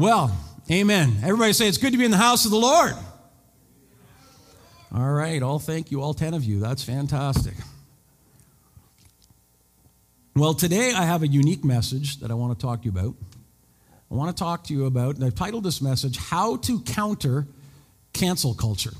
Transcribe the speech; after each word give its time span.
Well, 0.00 0.34
amen. 0.70 1.18
Everybody 1.22 1.52
say 1.52 1.68
it's 1.68 1.76
good 1.76 1.92
to 1.92 1.98
be 1.98 2.06
in 2.06 2.10
the 2.10 2.16
house 2.16 2.46
of 2.46 2.50
the 2.50 2.56
Lord. 2.56 2.94
All 4.94 5.12
right, 5.12 5.42
all 5.42 5.58
thank 5.58 5.90
you, 5.90 6.00
all 6.00 6.14
10 6.14 6.32
of 6.32 6.42
you. 6.42 6.58
That's 6.58 6.82
fantastic. 6.82 7.52
Well, 10.34 10.54
today 10.54 10.94
I 10.96 11.04
have 11.04 11.22
a 11.22 11.26
unique 11.26 11.66
message 11.66 12.20
that 12.20 12.30
I 12.30 12.34
want 12.34 12.58
to 12.58 12.66
talk 12.66 12.80
to 12.80 12.84
you 12.86 12.98
about. 12.98 13.14
I 14.10 14.14
want 14.14 14.34
to 14.34 14.42
talk 14.42 14.64
to 14.68 14.72
you 14.72 14.86
about, 14.86 15.16
and 15.16 15.24
I've 15.24 15.34
titled 15.34 15.64
this 15.64 15.82
message, 15.82 16.16
How 16.16 16.56
to 16.56 16.80
Counter 16.80 17.46
Cancel 18.14 18.54
Culture. 18.54 18.94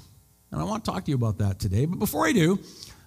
And 0.50 0.60
I 0.60 0.64
want 0.64 0.84
to 0.84 0.90
talk 0.90 1.06
to 1.06 1.10
you 1.10 1.16
about 1.16 1.38
that 1.38 1.58
today. 1.58 1.86
But 1.86 1.98
before 1.98 2.26
I 2.26 2.32
do, 2.32 2.58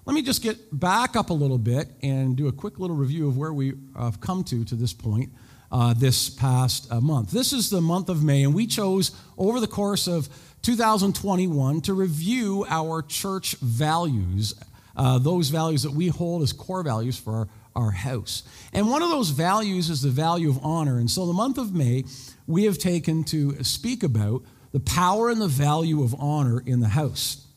let 0.05 0.15
me 0.15 0.23
just 0.23 0.41
get 0.41 0.57
back 0.71 1.15
up 1.15 1.29
a 1.29 1.33
little 1.33 1.59
bit 1.59 1.89
and 2.01 2.35
do 2.35 2.47
a 2.47 2.51
quick 2.51 2.79
little 2.79 2.95
review 2.95 3.27
of 3.27 3.37
where 3.37 3.53
we 3.53 3.73
have 3.95 4.19
come 4.19 4.43
to 4.45 4.65
to 4.65 4.73
this 4.73 4.93
point 4.93 5.29
uh, 5.73 5.91
this 5.91 6.29
past 6.29 6.89
uh, 6.91 7.01
month. 7.01 7.31
This 7.31 7.51
is 7.51 7.71
the 7.71 7.81
month 7.81 8.07
of 8.07 8.23
May, 8.23 8.43
and 8.43 8.53
we 8.53 8.67
chose 8.67 9.11
over 9.39 9.59
the 9.59 9.67
course 9.67 10.07
of 10.07 10.29
2021 10.61 11.81
to 11.81 11.93
review 11.95 12.63
our 12.69 13.01
church 13.01 13.55
values, 13.55 14.53
uh, 14.95 15.17
those 15.17 15.49
values 15.49 15.81
that 15.81 15.91
we 15.91 16.07
hold 16.07 16.43
as 16.43 16.53
core 16.53 16.83
values 16.83 17.17
for 17.17 17.33
our, 17.33 17.47
our 17.75 17.91
house. 17.91 18.43
And 18.71 18.87
one 18.87 19.01
of 19.01 19.09
those 19.09 19.31
values 19.31 19.89
is 19.89 20.03
the 20.03 20.09
value 20.09 20.49
of 20.49 20.63
honor. 20.63 20.99
And 20.99 21.09
so 21.09 21.25
the 21.25 21.33
month 21.33 21.57
of 21.57 21.73
May, 21.73 22.05
we 22.45 22.65
have 22.65 22.77
taken 22.77 23.23
to 23.25 23.63
speak 23.63 24.03
about 24.03 24.43
the 24.73 24.79
power 24.79 25.31
and 25.31 25.41
the 25.41 25.47
value 25.47 26.03
of 26.03 26.13
honor 26.19 26.61
in 26.63 26.81
the 26.81 26.89
house. 26.89 27.47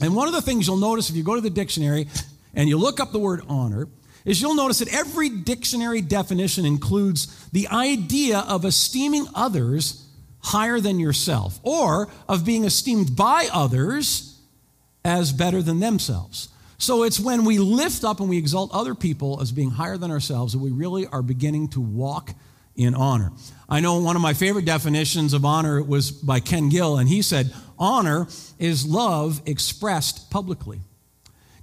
And 0.00 0.16
one 0.16 0.26
of 0.26 0.34
the 0.34 0.42
things 0.42 0.66
you'll 0.66 0.78
notice 0.78 1.10
if 1.10 1.16
you 1.16 1.22
go 1.22 1.36
to 1.36 1.40
the 1.40 1.48
dictionary 1.48 2.08
and 2.54 2.68
you 2.68 2.76
look 2.76 2.98
up 2.98 3.12
the 3.12 3.20
word 3.20 3.42
honor 3.48 3.86
is 4.24 4.40
you'll 4.40 4.54
notice 4.54 4.78
that 4.78 4.92
every 4.92 5.28
dictionary 5.28 6.00
definition 6.00 6.64
includes 6.64 7.48
the 7.50 7.68
idea 7.68 8.38
of 8.40 8.64
esteeming 8.64 9.26
others 9.34 10.06
higher 10.40 10.80
than 10.80 10.98
yourself 10.98 11.60
or 11.62 12.08
of 12.28 12.44
being 12.44 12.64
esteemed 12.64 13.16
by 13.16 13.48
others 13.52 14.40
as 15.04 15.32
better 15.32 15.62
than 15.62 15.80
themselves. 15.80 16.48
So 16.78 17.04
it's 17.04 17.20
when 17.20 17.44
we 17.44 17.58
lift 17.58 18.02
up 18.02 18.18
and 18.20 18.28
we 18.28 18.38
exalt 18.38 18.72
other 18.72 18.94
people 18.94 19.40
as 19.40 19.52
being 19.52 19.70
higher 19.70 19.96
than 19.96 20.10
ourselves 20.10 20.52
that 20.52 20.58
we 20.58 20.72
really 20.72 21.06
are 21.06 21.22
beginning 21.22 21.68
to 21.68 21.80
walk 21.80 22.34
in 22.74 22.94
honor. 22.94 23.30
I 23.68 23.80
know 23.80 24.00
one 24.00 24.16
of 24.16 24.22
my 24.22 24.34
favorite 24.34 24.64
definitions 24.64 25.32
of 25.32 25.44
honor 25.44 25.82
was 25.82 26.10
by 26.10 26.40
Ken 26.40 26.68
Gill, 26.70 26.98
and 26.98 27.08
he 27.08 27.22
said, 27.22 27.52
Honor 27.78 28.26
is 28.58 28.86
love 28.86 29.42
expressed 29.46 30.30
publicly. 30.30 30.80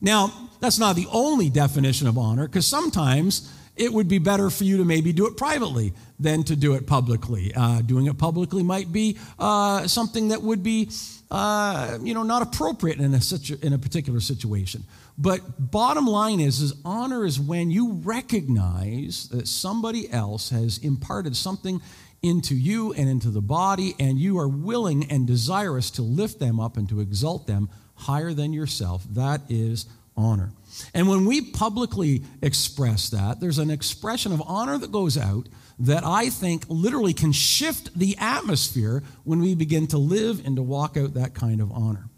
Now, 0.01 0.31
that's 0.59 0.79
not 0.79 0.95
the 0.95 1.07
only 1.11 1.49
definition 1.49 2.07
of 2.07 2.17
honor, 2.17 2.47
because 2.47 2.67
sometimes 2.67 3.51
it 3.75 3.93
would 3.93 4.09
be 4.09 4.19
better 4.19 4.49
for 4.49 4.65
you 4.65 4.77
to 4.77 4.85
maybe 4.85 5.13
do 5.13 5.25
it 5.25 5.37
privately 5.37 5.93
than 6.19 6.43
to 6.43 6.55
do 6.55 6.73
it 6.73 6.85
publicly. 6.85 7.53
Uh, 7.55 7.81
doing 7.81 8.07
it 8.07 8.17
publicly 8.17 8.61
might 8.61 8.91
be 8.91 9.17
uh, 9.39 9.87
something 9.87 10.29
that 10.29 10.41
would 10.41 10.61
be, 10.61 10.89
uh, 11.31 11.97
you 12.01 12.13
know, 12.13 12.23
not 12.23 12.41
appropriate 12.41 12.99
in 12.99 13.13
a, 13.13 13.21
situ- 13.21 13.57
in 13.61 13.71
a 13.71 13.77
particular 13.77 14.19
situation. 14.19 14.83
But 15.17 15.71
bottom 15.71 16.05
line 16.05 16.41
is, 16.41 16.59
is 16.59 16.73
honor 16.83 17.25
is 17.25 17.39
when 17.39 17.71
you 17.71 17.93
recognize 17.93 19.29
that 19.29 19.47
somebody 19.47 20.11
else 20.11 20.49
has 20.49 20.77
imparted 20.79 21.35
something 21.37 21.81
into 22.21 22.55
you 22.55 22.93
and 22.93 23.07
into 23.07 23.29
the 23.29 23.41
body, 23.41 23.95
and 23.97 24.19
you 24.19 24.37
are 24.39 24.47
willing 24.47 25.09
and 25.09 25.25
desirous 25.25 25.89
to 25.91 26.01
lift 26.01 26.39
them 26.39 26.59
up 26.59 26.75
and 26.75 26.89
to 26.89 26.99
exalt 26.99 27.47
them 27.47 27.69
higher 27.99 28.33
than 28.33 28.53
yourself. 28.53 29.03
That 29.11 29.41
is 29.49 29.85
honor. 30.15 30.51
And 30.93 31.07
when 31.07 31.25
we 31.25 31.41
publicly 31.41 32.23
express 32.41 33.09
that, 33.09 33.39
there's 33.39 33.57
an 33.57 33.69
expression 33.69 34.31
of 34.31 34.41
honor 34.45 34.77
that 34.77 34.91
goes 34.91 35.17
out 35.17 35.47
that 35.79 36.03
I 36.03 36.29
think 36.29 36.65
literally 36.67 37.13
can 37.13 37.31
shift 37.31 37.97
the 37.97 38.17
atmosphere 38.19 39.03
when 39.23 39.39
we 39.39 39.55
begin 39.55 39.87
to 39.87 39.97
live 39.97 40.45
and 40.45 40.55
to 40.57 40.61
walk 40.61 40.97
out 40.97 41.13
that 41.13 41.33
kind 41.33 41.61
of 41.61 41.71
honor. 41.71 42.09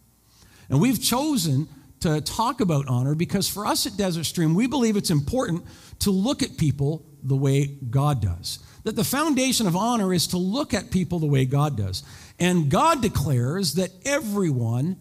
And 0.70 0.82
we've 0.82 1.02
chosen 1.02 1.68
to 2.00 2.22
talk 2.22 2.62
about 2.62 2.88
honor 2.88 3.14
because 3.14 3.48
for 3.48 3.66
us 3.66 3.86
at 3.86 3.96
Desert 3.96 4.24
Stream, 4.24 4.56
we 4.56 4.68
believe 4.68 4.97
it's 4.97 5.12
important 5.12 5.64
to 6.00 6.12
look 6.12 6.41
at 6.41 6.58
people 6.58 7.06
the 7.22 7.36
way 7.36 7.66
God 7.68 8.22
does. 8.22 8.59
That 8.84 8.96
the 8.96 9.03
foundation 9.03 9.68
of 9.68 9.75
honor 9.75 10.12
is 10.12 10.28
to 10.28 10.38
look 10.38 10.74
at 10.74 10.90
people 10.90 11.20
the 11.20 11.28
way 11.28 11.46
God 11.46 11.78
does. 11.78 12.03
And 12.40 12.72
God 12.72 13.03
declares 13.03 13.75
that 13.75 13.91
everyone 14.03 14.97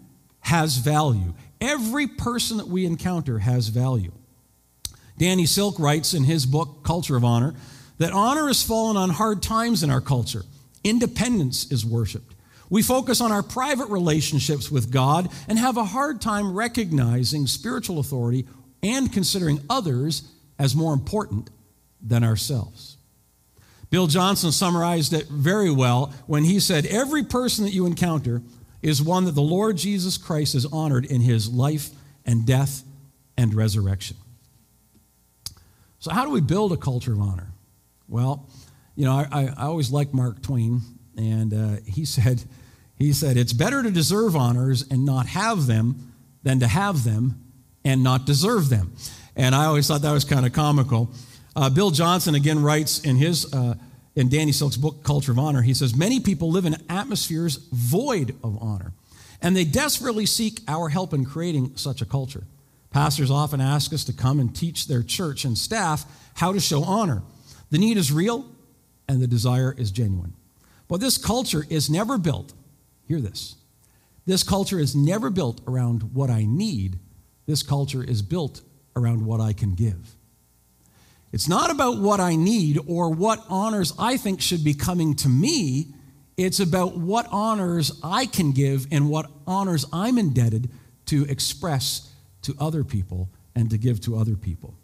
has 0.50 0.78
value. 0.78 1.33
Every 1.61 2.09
person 2.09 2.56
that 2.56 2.66
we 2.66 2.84
encounter 2.84 3.38
has 3.38 3.69
value. 3.69 4.11
Danny 5.16 5.47
Silk 5.47 5.78
writes 5.78 6.12
in 6.12 6.25
his 6.25 6.44
book, 6.44 6.83
Culture 6.83 7.15
of 7.15 7.25
Honor, 7.25 7.55
that 7.99 8.12
honor 8.12 8.49
has 8.49 8.60
fallen 8.60 8.97
on 8.97 9.10
hard 9.10 9.44
times 9.44 9.84
in 9.84 9.91
our 9.91 10.00
culture. 10.00 10.43
Independence 10.83 11.71
is 11.71 11.87
worshiped. 11.87 12.34
We 12.69 12.83
focus 12.83 13.21
on 13.21 13.31
our 13.31 13.44
private 13.44 13.91
relationships 13.91 14.72
with 14.72 14.91
God 14.91 15.28
and 15.47 15.56
have 15.56 15.77
a 15.77 15.84
hard 15.84 16.21
time 16.21 16.53
recognizing 16.53 17.47
spiritual 17.47 18.00
authority 18.00 18.44
and 18.83 19.12
considering 19.12 19.60
others 19.71 20.25
as 20.59 20.75
more 20.75 20.93
important 20.93 21.49
than 22.03 22.25
ourselves. 22.25 22.97
Bill 23.89 24.09
Johnson 24.09 24.50
summarized 24.50 25.12
it 25.12 25.28
very 25.28 25.71
well 25.71 26.12
when 26.27 26.43
he 26.43 26.59
said, 26.59 26.87
Every 26.87 27.22
person 27.22 27.65
that 27.66 27.72
you 27.72 27.87
encounter 27.87 28.43
is 28.83 29.03
one 29.03 29.25
that 29.27 29.35
the 29.35 29.43
Lord 29.43 29.77
Jesus 29.77 30.17
Christ 30.17 30.55
has 30.55 30.67
honored 30.67 31.05
in 31.05 31.21
his 31.21 31.49
life 31.49 31.91
and 32.25 32.47
death 32.47 32.83
and 33.37 33.55
resurrection. 33.55 34.17
So, 35.99 36.13
how 36.13 36.25
do 36.25 36.31
we 36.31 36.41
build 36.41 36.73
a 36.73 36.77
culture 36.77 37.13
of 37.13 37.21
honor? 37.21 37.53
Well, 38.09 38.49
you 38.97 39.05
know, 39.05 39.13
I, 39.13 39.53
I 39.57 39.67
always 39.67 39.91
liked 39.91 40.15
Mark 40.15 40.43
Twain, 40.43 40.81
and 41.17 41.53
uh, 41.53 41.77
he 41.87 42.05
said, 42.07 42.43
he 42.99 43.13
said, 43.13 43.37
It's 43.37 43.53
better 43.53 43.83
to 43.83 43.91
deserve 43.91 44.37
honors 44.37 44.87
and 44.91 45.05
not 45.05 45.27
have 45.27 45.67
them 45.67 46.13
than 46.43 46.61
to 46.61 46.67
have 46.67 47.05
them 47.05 47.43
and 47.85 48.03
not 48.03 48.27
deserve 48.27 48.69
them. 48.69 48.93
And 49.37 49.55
I 49.55 49.65
always 49.65 49.87
thought 49.87 50.03
that 50.03 50.13
was 50.13 50.25
kind 50.25 50.45
of 50.45 50.53
comical. 50.53 51.11
Uh, 51.57 51.71
Bill 51.71 51.91
Johnson 51.91 52.35
again 52.35 52.63
writes 52.63 53.01
in 53.01 53.17
his 53.17 53.53
uh, 53.53 53.75
in 54.15 54.28
Danny 54.28 54.53
Silk's 54.53 54.76
book 54.76 55.03
Culture 55.03 55.32
of 55.32 55.38
Honor. 55.38 55.62
He 55.62 55.75
says 55.75 55.94
many 55.94 56.21
people 56.21 56.50
live 56.50 56.65
in 56.65 56.76
atmospheres 56.88 57.56
void 57.72 58.37
of 58.43 58.60
honor, 58.62 58.93
and 59.41 59.56
they 59.56 59.65
desperately 59.65 60.26
seek 60.26 60.60
our 60.69 60.88
help 60.88 61.12
in 61.12 61.25
creating 61.25 61.76
such 61.76 62.03
a 62.03 62.06
culture. 62.06 62.44
Pastors 62.91 63.31
often 63.31 63.60
ask 63.60 63.93
us 63.93 64.04
to 64.04 64.12
come 64.12 64.41
and 64.41 64.54
teach 64.54 64.88
their 64.88 65.03
church 65.03 65.44
and 65.44 65.56
staff 65.56 66.04
how 66.34 66.53
to 66.53 66.60
show 66.60 66.82
honor. 66.82 67.22
The 67.71 67.78
need 67.78 67.97
is 67.97 68.10
real, 68.10 68.47
and 69.09 69.22
the 69.22 69.28
desire 69.28 69.75
is 69.78 69.91
genuine. 69.91 70.34
But 70.88 71.00
this 71.00 71.19
culture 71.19 71.65
is 71.71 71.88
never 71.88 72.19
built 72.19 72.53
Hear 73.10 73.21
this. 73.21 73.56
This 74.25 74.44
culture 74.44 74.78
is 74.78 74.94
never 74.94 75.31
built 75.31 75.60
around 75.66 76.15
what 76.15 76.31
I 76.31 76.44
need. 76.44 77.00
This 77.44 77.65
culture 77.65 78.04
is 78.04 78.22
built 78.22 78.60
around 78.94 79.27
what 79.27 79.41
I 79.41 79.53
can 79.53 79.75
give. 79.75 80.15
It's 81.33 81.49
not 81.49 81.71
about 81.71 81.99
what 81.99 82.21
I 82.21 82.35
need 82.35 82.79
or 82.87 83.11
what 83.11 83.45
honors 83.49 83.93
I 83.99 84.17
think 84.17 84.41
should 84.41 84.65
be 84.65 84.75
coming 84.75 85.15
to 85.17 85.29
me. 85.29 85.95
It's 86.37 86.61
about 86.61 86.97
what 86.97 87.27
honors 87.31 88.01
I 88.03 88.27
can 88.27 88.53
give 88.53 88.87
and 88.91 89.09
what 89.09 89.31
honors 89.47 89.87
I'm 89.93 90.19
indebted 90.19 90.71
to 91.07 91.25
express 91.27 92.11
to 92.43 92.55
other 92.59 92.83
people 92.83 93.29
and 93.55 93.71
to 93.71 93.79
give 93.79 94.01
to 94.03 94.17
other 94.17 94.37
people. 94.37 94.75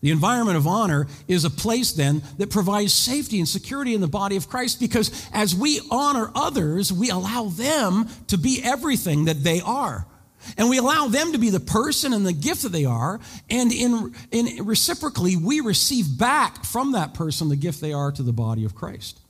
The 0.00 0.10
environment 0.10 0.56
of 0.56 0.66
honor 0.66 1.06
is 1.28 1.44
a 1.44 1.50
place 1.50 1.92
then 1.92 2.22
that 2.38 2.50
provides 2.50 2.92
safety 2.92 3.38
and 3.38 3.48
security 3.48 3.94
in 3.94 4.00
the 4.00 4.08
body 4.08 4.36
of 4.36 4.48
Christ 4.48 4.80
because 4.80 5.28
as 5.32 5.54
we 5.54 5.80
honor 5.90 6.30
others, 6.34 6.92
we 6.92 7.08
allow 7.08 7.44
them 7.44 8.08
to 8.26 8.36
be 8.36 8.60
everything 8.62 9.26
that 9.26 9.44
they 9.44 9.60
are. 9.60 10.06
And 10.56 10.68
we 10.68 10.78
allow 10.78 11.08
them 11.08 11.32
to 11.32 11.38
be 11.38 11.50
the 11.50 11.60
person 11.60 12.12
and 12.12 12.26
the 12.26 12.32
gift 12.32 12.62
that 12.62 12.72
they 12.72 12.84
are. 12.84 13.20
And 13.48 13.72
in, 13.72 14.14
in 14.30 14.64
reciprocally, 14.64 15.36
we 15.36 15.60
receive 15.60 16.18
back 16.18 16.64
from 16.64 16.92
that 16.92 17.14
person 17.14 17.48
the 17.48 17.56
gift 17.56 17.80
they 17.80 17.92
are 17.92 18.12
to 18.12 18.22
the 18.22 18.32
body 18.32 18.64
of 18.64 18.74
Christ. 18.74 19.20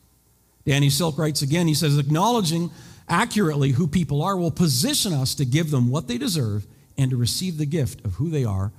Danny 0.64 0.90
Silk 0.90 1.18
writes 1.18 1.42
again, 1.42 1.66
he 1.66 1.74
says, 1.74 1.98
acknowledging 1.98 2.70
accurately 3.08 3.70
who 3.70 3.86
people 3.86 4.22
are 4.22 4.36
will 4.36 4.50
position 4.50 5.12
us 5.12 5.34
to 5.34 5.44
give 5.44 5.70
them 5.70 5.90
what 5.90 6.08
they 6.08 6.18
deserve 6.18 6.66
and 6.96 7.10
to 7.10 7.16
receive 7.16 7.58
the 7.58 7.66
gift 7.66 8.04
of 8.04 8.14
who 8.14 8.30
they 8.30 8.44
are 8.44 8.72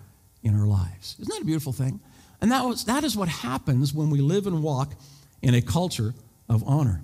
in 0.44 0.60
our 0.60 0.68
lives. 0.68 1.16
Isn't 1.20 1.34
that 1.34 1.42
a 1.42 1.46
beautiful 1.46 1.74
thing? 1.74 2.00
And 2.42 2.52
that, 2.52 2.66
was, 2.66 2.86
that 2.86 3.04
is 3.04 3.16
what 3.16 3.30
happens 3.30 3.94
when 3.94 4.10
we 4.10 4.20
live 4.20 4.48
and 4.48 4.62
walk 4.62 4.94
in 5.42 5.54
a 5.54 5.62
culture 5.62 6.14
of 6.50 6.64
honor. 6.66 7.02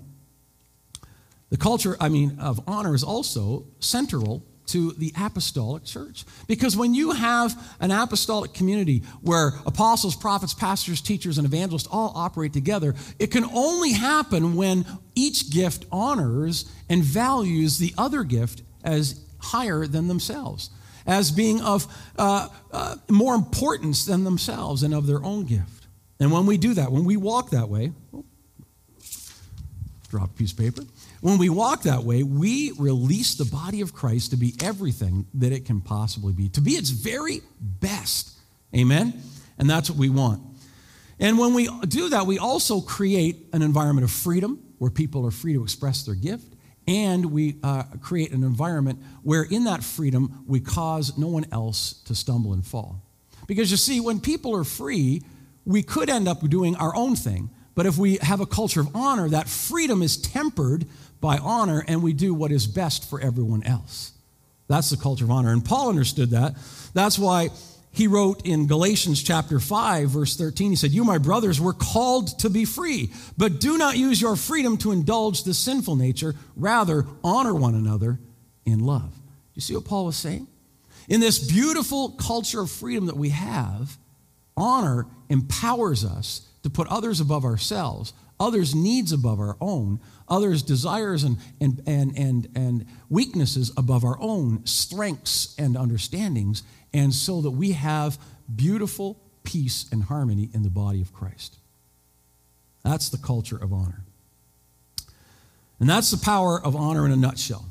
The 1.50 1.56
culture, 1.56 1.96
I 2.00 2.08
mean, 2.08 2.38
of 2.38 2.60
honor 2.66 2.94
is 2.94 3.02
also 3.02 3.64
central 3.80 4.44
to 4.70 4.92
the 4.92 5.12
apostolic 5.20 5.84
church. 5.84 6.24
Because 6.46 6.76
when 6.76 6.94
you 6.94 7.12
have 7.12 7.56
an 7.80 7.90
apostolic 7.90 8.52
community 8.52 9.02
where 9.20 9.52
apostles, 9.66 10.16
prophets, 10.16 10.54
pastors, 10.54 11.00
teachers, 11.00 11.38
and 11.38 11.46
evangelists 11.46 11.88
all 11.90 12.12
operate 12.14 12.52
together, 12.52 12.94
it 13.18 13.28
can 13.28 13.44
only 13.44 13.92
happen 13.92 14.54
when 14.54 14.84
each 15.14 15.50
gift 15.50 15.86
honors 15.90 16.70
and 16.88 17.02
values 17.02 17.78
the 17.78 17.94
other 17.98 18.24
gift 18.24 18.62
as 18.82 19.24
higher 19.38 19.86
than 19.86 20.08
themselves 20.08 20.70
as 21.06 21.30
being 21.30 21.60
of 21.60 21.86
uh, 22.18 22.48
uh, 22.72 22.94
more 23.08 23.34
importance 23.34 24.04
than 24.04 24.24
themselves 24.24 24.82
and 24.82 24.94
of 24.94 25.06
their 25.06 25.22
own 25.24 25.44
gift. 25.44 25.86
And 26.20 26.30
when 26.30 26.46
we 26.46 26.58
do 26.58 26.74
that, 26.74 26.92
when 26.92 27.04
we 27.04 27.16
walk 27.16 27.50
that 27.50 27.68
way, 27.68 27.92
drop 30.08 30.30
a 30.30 30.32
piece 30.34 30.52
of 30.52 30.58
paper. 30.58 30.82
When 31.20 31.36
we 31.36 31.50
walk 31.50 31.82
that 31.82 32.04
way, 32.04 32.22
we 32.22 32.72
release 32.78 33.34
the 33.34 33.44
body 33.44 33.82
of 33.82 33.92
Christ 33.92 34.30
to 34.30 34.36
be 34.36 34.54
everything 34.62 35.26
that 35.34 35.52
it 35.52 35.66
can 35.66 35.80
possibly 35.80 36.32
be, 36.32 36.48
to 36.50 36.60
be 36.60 36.72
its 36.72 36.90
very 36.90 37.42
best. 37.60 38.30
Amen? 38.74 39.20
And 39.58 39.68
that's 39.68 39.90
what 39.90 39.98
we 39.98 40.08
want. 40.08 40.42
And 41.18 41.38
when 41.38 41.52
we 41.52 41.68
do 41.86 42.08
that, 42.08 42.26
we 42.26 42.38
also 42.38 42.80
create 42.80 43.48
an 43.52 43.60
environment 43.60 44.04
of 44.04 44.10
freedom 44.10 44.62
where 44.78 44.90
people 44.90 45.26
are 45.26 45.30
free 45.30 45.52
to 45.52 45.62
express 45.62 46.04
their 46.04 46.14
gift. 46.14 46.54
And 46.88 47.26
we 47.26 47.56
uh, 47.62 47.82
create 48.00 48.32
an 48.32 48.42
environment 48.42 49.00
where, 49.22 49.42
in 49.42 49.64
that 49.64 49.84
freedom, 49.84 50.44
we 50.46 50.60
cause 50.60 51.18
no 51.18 51.28
one 51.28 51.44
else 51.52 52.02
to 52.06 52.14
stumble 52.14 52.54
and 52.54 52.66
fall. 52.66 53.02
Because 53.46 53.70
you 53.70 53.76
see, 53.76 54.00
when 54.00 54.18
people 54.18 54.56
are 54.56 54.64
free, 54.64 55.22
we 55.66 55.82
could 55.82 56.08
end 56.08 56.26
up 56.26 56.40
doing 56.48 56.74
our 56.76 56.96
own 56.96 57.16
thing. 57.16 57.50
But 57.74 57.86
if 57.86 57.98
we 57.98 58.16
have 58.22 58.40
a 58.40 58.46
culture 58.46 58.80
of 58.80 58.94
honor, 58.96 59.28
that 59.28 59.48
freedom 59.48 60.02
is 60.02 60.16
tempered 60.16 60.86
by 61.20 61.38
honor 61.38 61.84
and 61.86 62.02
we 62.02 62.12
do 62.12 62.32
what 62.34 62.52
is 62.52 62.66
best 62.66 63.08
for 63.08 63.20
everyone 63.20 63.62
else. 63.64 64.12
That's 64.68 64.90
the 64.90 64.96
culture 64.96 65.24
of 65.24 65.30
honor. 65.30 65.52
And 65.52 65.64
Paul 65.64 65.88
understood 65.88 66.30
that. 66.30 66.54
That's 66.94 67.18
why 67.18 67.50
he 67.92 68.06
wrote 68.06 68.46
in 68.46 68.68
Galatians 68.68 69.22
chapter 69.22 69.58
5, 69.58 70.10
verse 70.10 70.36
13, 70.36 70.70
he 70.70 70.76
said, 70.76 70.92
You, 70.92 71.02
my 71.02 71.18
brothers, 71.18 71.60
were 71.60 71.72
called 71.72 72.38
to 72.38 72.48
be 72.48 72.64
free, 72.64 73.10
but 73.36 73.60
do 73.60 73.76
not 73.76 73.96
use 73.96 74.20
your 74.20 74.36
freedom 74.36 74.76
to 74.78 74.92
indulge 74.92 75.42
the 75.42 75.54
sinful 75.54 75.96
nature. 75.96 76.36
Rather, 76.54 77.04
honor 77.24 77.54
one 77.54 77.74
another 77.74 78.20
in 78.64 78.80
love. 78.80 79.12
You 79.54 79.60
see 79.60 79.74
what 79.74 79.84
Paul 79.84 80.06
was 80.06 80.16
saying? 80.16 80.46
In 81.08 81.18
this 81.18 81.50
beautiful 81.50 82.10
culture 82.10 82.60
of 82.60 82.70
freedom 82.70 83.06
that 83.06 83.16
we 83.16 83.30
have, 83.30 83.98
honor 84.56 85.06
empowers 85.28 86.04
us 86.04 86.46
to 86.62 86.70
put 86.70 86.86
others 86.86 87.20
above 87.20 87.44
ourselves, 87.44 88.12
others' 88.40 88.74
needs 88.74 89.12
above 89.12 89.38
our 89.38 89.56
own, 89.60 90.00
others' 90.28 90.62
desires 90.62 91.22
and, 91.22 91.36
and, 91.60 91.82
and, 91.86 92.18
and, 92.18 92.48
and 92.56 92.86
weaknesses 93.08 93.70
above 93.76 94.02
our 94.02 94.16
own 94.20 94.64
strengths 94.66 95.54
and 95.58 95.76
understandings, 95.76 96.62
and 96.92 97.14
so 97.14 97.42
that 97.42 97.50
we 97.50 97.72
have 97.72 98.18
beautiful 98.56 99.20
peace 99.44 99.86
and 99.92 100.04
harmony 100.04 100.48
in 100.52 100.62
the 100.62 100.70
body 100.70 101.00
of 101.00 101.12
Christ. 101.12 101.58
That's 102.82 103.10
the 103.10 103.18
culture 103.18 103.56
of 103.56 103.72
honor. 103.72 104.02
And 105.78 105.88
that's 105.88 106.10
the 106.10 106.18
power 106.18 106.60
of 106.60 106.74
honor 106.74 107.06
in 107.06 107.12
a 107.12 107.16
nutshell. 107.16 107.66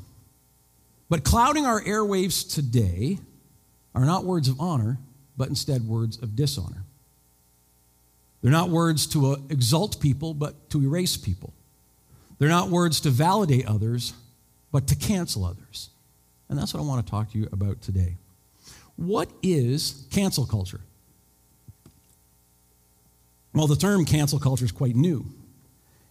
But 1.08 1.24
clouding 1.24 1.66
our 1.66 1.82
airwaves 1.82 2.52
today 2.52 3.18
are 3.94 4.04
not 4.04 4.24
words 4.24 4.48
of 4.48 4.60
honor, 4.60 4.98
but 5.36 5.48
instead 5.48 5.82
words 5.82 6.16
of 6.22 6.36
dishonor. 6.36 6.84
They're 8.42 8.52
not 8.52 8.70
words 8.70 9.06
to 9.08 9.32
uh, 9.32 9.36
exalt 9.50 10.00
people, 10.00 10.34
but 10.34 10.70
to 10.70 10.82
erase 10.82 11.16
people. 11.16 11.52
They're 12.38 12.48
not 12.48 12.70
words 12.70 13.00
to 13.02 13.10
validate 13.10 13.66
others, 13.66 14.14
but 14.72 14.86
to 14.88 14.94
cancel 14.94 15.44
others. 15.44 15.90
And 16.48 16.58
that's 16.58 16.72
what 16.72 16.80
I 16.80 16.86
want 16.86 17.04
to 17.04 17.10
talk 17.10 17.30
to 17.32 17.38
you 17.38 17.48
about 17.52 17.82
today. 17.82 18.16
What 18.96 19.30
is 19.42 20.06
cancel 20.10 20.46
culture? 20.46 20.80
Well, 23.54 23.66
the 23.66 23.76
term 23.76 24.04
cancel 24.04 24.38
culture 24.38 24.64
is 24.64 24.72
quite 24.72 24.96
new, 24.96 25.26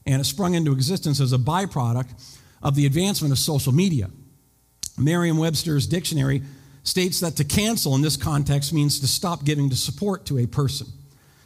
and 0.06 0.22
it 0.22 0.26
sprung 0.26 0.54
into 0.54 0.72
existence 0.72 1.20
as 1.20 1.34
a 1.34 1.38
byproduct 1.38 2.38
of 2.62 2.76
the 2.76 2.86
advancement 2.86 3.32
of 3.32 3.40
social 3.40 3.74
media. 3.74 4.10
Merriam 4.98 5.38
Webster's 5.38 5.88
dictionary 5.88 6.42
states 6.84 7.20
that 7.22 7.38
to 7.38 7.44
cancel 7.44 7.96
in 7.96 8.02
this 8.02 8.18
context 8.18 8.74
means 8.74 9.00
to 9.00 9.08
stop 9.08 9.46
giving 9.46 9.70
to 9.70 9.76
support 9.76 10.26
to 10.26 10.38
a 10.38 10.46
person. 10.46 10.88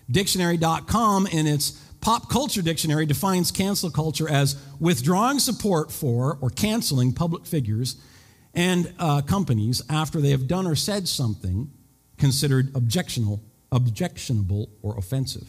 Dictionary.com, 0.09 1.27
in 1.27 1.47
its 1.47 1.71
pop 2.01 2.29
culture 2.29 2.61
dictionary, 2.61 3.05
defines 3.05 3.51
cancel 3.51 3.89
culture 3.89 4.29
as 4.29 4.55
withdrawing 4.79 5.39
support 5.39 5.91
for 5.91 6.38
or 6.41 6.50
canceling 6.50 7.13
public 7.13 7.45
figures 7.45 7.95
and 8.53 8.94
uh, 9.00 9.21
companies 9.21 9.81
after 9.89 10.21
they 10.21 10.29
have 10.29 10.47
done 10.47 10.67
or 10.67 10.75
said 10.75 11.07
something 11.07 11.71
considered 12.17 12.75
objectionable, 12.75 13.41
objectionable 13.71 14.69
or 14.81 14.97
offensive. 14.97 15.47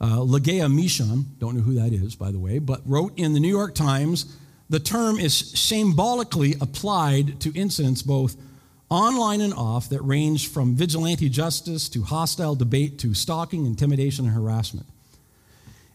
Uh, 0.00 0.16
Ligaya 0.16 0.72
Mishan, 0.72 1.24
don't 1.38 1.54
know 1.54 1.62
who 1.62 1.74
that 1.74 1.92
is, 1.92 2.16
by 2.16 2.32
the 2.32 2.38
way, 2.38 2.58
but 2.58 2.80
wrote 2.86 3.12
in 3.18 3.34
the 3.34 3.40
New 3.40 3.48
York 3.48 3.74
Times 3.74 4.36
the 4.70 4.80
term 4.80 5.18
is 5.18 5.34
symbolically 5.34 6.54
applied 6.60 7.40
to 7.40 7.52
incidents 7.58 8.02
both 8.02 8.36
online 8.90 9.40
and 9.40 9.54
off, 9.54 9.88
that 9.90 10.02
range 10.02 10.48
from 10.48 10.74
vigilante 10.74 11.28
justice 11.28 11.88
to 11.90 12.02
hostile 12.02 12.54
debate 12.56 12.98
to 12.98 13.14
stalking, 13.14 13.64
intimidation, 13.64 14.26
and 14.26 14.34
harassment. 14.34 14.86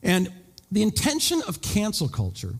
And 0.01 0.31
the 0.71 0.81
intention 0.81 1.41
of 1.47 1.61
cancel 1.61 2.07
culture, 2.07 2.55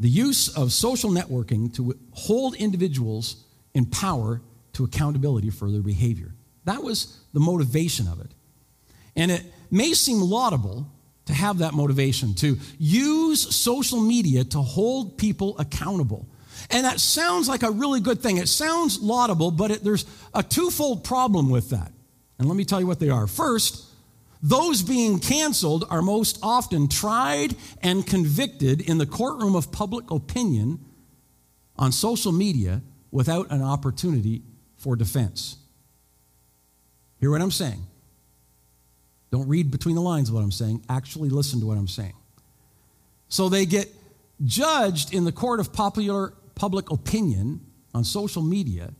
the 0.00 0.08
use 0.08 0.48
of 0.56 0.72
social 0.72 1.10
networking 1.10 1.74
to 1.74 1.98
hold 2.12 2.54
individuals 2.54 3.44
in 3.74 3.84
power 3.84 4.40
to 4.74 4.84
accountability 4.84 5.50
for 5.50 5.70
their 5.70 5.82
behavior. 5.82 6.32
That 6.64 6.82
was 6.82 7.18
the 7.32 7.40
motivation 7.40 8.06
of 8.06 8.20
it. 8.20 8.30
And 9.16 9.30
it 9.30 9.42
may 9.70 9.94
seem 9.94 10.20
laudable 10.20 10.86
to 11.26 11.34
have 11.34 11.58
that 11.58 11.74
motivation, 11.74 12.34
to 12.34 12.58
use 12.78 13.54
social 13.54 14.00
media 14.00 14.44
to 14.44 14.62
hold 14.62 15.18
people 15.18 15.58
accountable. 15.58 16.26
And 16.70 16.84
that 16.84 17.00
sounds 17.00 17.48
like 17.48 17.62
a 17.62 17.70
really 17.70 18.00
good 18.00 18.20
thing. 18.20 18.36
It 18.36 18.48
sounds 18.48 19.00
laudable, 19.00 19.50
but 19.50 19.70
it, 19.70 19.84
there's 19.84 20.04
a 20.34 20.42
twofold 20.42 21.04
problem 21.04 21.48
with 21.48 21.70
that. 21.70 21.92
And 22.38 22.46
let 22.46 22.56
me 22.56 22.64
tell 22.64 22.80
you 22.80 22.86
what 22.86 23.00
they 23.00 23.08
are. 23.08 23.26
First, 23.26 23.84
those 24.42 24.82
being 24.82 25.18
canceled 25.18 25.86
are 25.90 26.02
most 26.02 26.38
often 26.42 26.88
tried 26.88 27.56
and 27.82 28.06
convicted 28.06 28.80
in 28.82 28.98
the 28.98 29.06
courtroom 29.06 29.56
of 29.56 29.72
public 29.72 30.10
opinion 30.10 30.78
on 31.76 31.90
social 31.90 32.32
media 32.32 32.82
without 33.10 33.50
an 33.50 33.62
opportunity 33.62 34.42
for 34.76 34.94
defense. 34.94 35.56
Hear 37.18 37.30
what 37.30 37.40
I'm 37.40 37.50
saying? 37.50 37.84
Don't 39.30 39.48
read 39.48 39.70
between 39.70 39.94
the 39.94 40.00
lines 40.00 40.28
of 40.28 40.34
what 40.34 40.42
I'm 40.42 40.52
saying. 40.52 40.84
Actually, 40.88 41.30
listen 41.30 41.60
to 41.60 41.66
what 41.66 41.76
I'm 41.76 41.88
saying. 41.88 42.14
So 43.28 43.48
they 43.48 43.66
get 43.66 43.92
judged 44.44 45.12
in 45.12 45.24
the 45.24 45.32
court 45.32 45.60
of 45.60 45.72
popular 45.72 46.32
public 46.58 46.90
opinion 46.90 47.60
on 47.94 48.04
social 48.04 48.42
media 48.42 48.92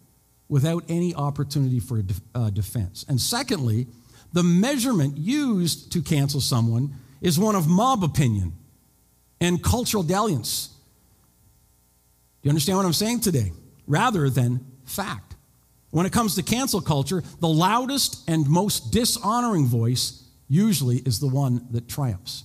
without 0.49 0.85
any 0.89 1.15
opportunity 1.15 1.81
for 1.81 2.03
uh, 2.35 2.51
defense. 2.51 3.05
And 3.09 3.21
secondly, 3.21 3.87
the 4.33 4.43
measurement 4.43 5.19
used 5.19 5.93
to 5.93 6.03
cancel 6.03 6.41
someone 6.41 6.95
is 7.21 7.39
one 7.39 7.55
of 7.55 7.67
mob 7.67 8.05
opinion 8.05 8.53
and 9.41 9.63
cultural 9.63 10.03
dalliance. 10.03 10.69
Do 12.41 12.49
you 12.49 12.51
understand 12.51 12.79
what 12.79 12.87
I'm 12.87 12.93
saying 12.93 13.21
today? 13.21 13.53
Rather 13.87 14.31
than 14.31 14.65
fact. 14.85 15.35
When 15.91 16.07
it 16.07 16.13
comes 16.13 16.35
to 16.35 16.43
cancel 16.43 16.81
culture, 16.81 17.23
the 17.41 17.49
loudest 17.49 18.29
and 18.29 18.49
most 18.49 18.93
dishonoring 18.93 19.67
voice 19.67 20.23
usually 20.49 20.99
is 20.99 21.19
the 21.19 21.29
one 21.29 21.67
that 21.71 21.89
triumphs. 21.89 22.45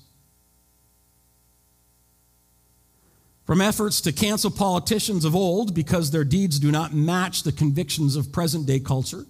From 3.54 3.62
efforts 3.62 4.02
to 4.02 4.12
cancel 4.12 4.50
politicians 4.50 5.26
of 5.26 5.36
old 5.36 5.76
because 5.76 6.10
their 6.10 6.24
deeds 6.24 6.58
do 6.58 6.72
not 6.72 6.92
match 6.92 7.44
the 7.44 7.52
convictions 7.52 8.16
of 8.16 8.32
present 8.32 8.66
day 8.66 8.80
culture, 8.80 9.28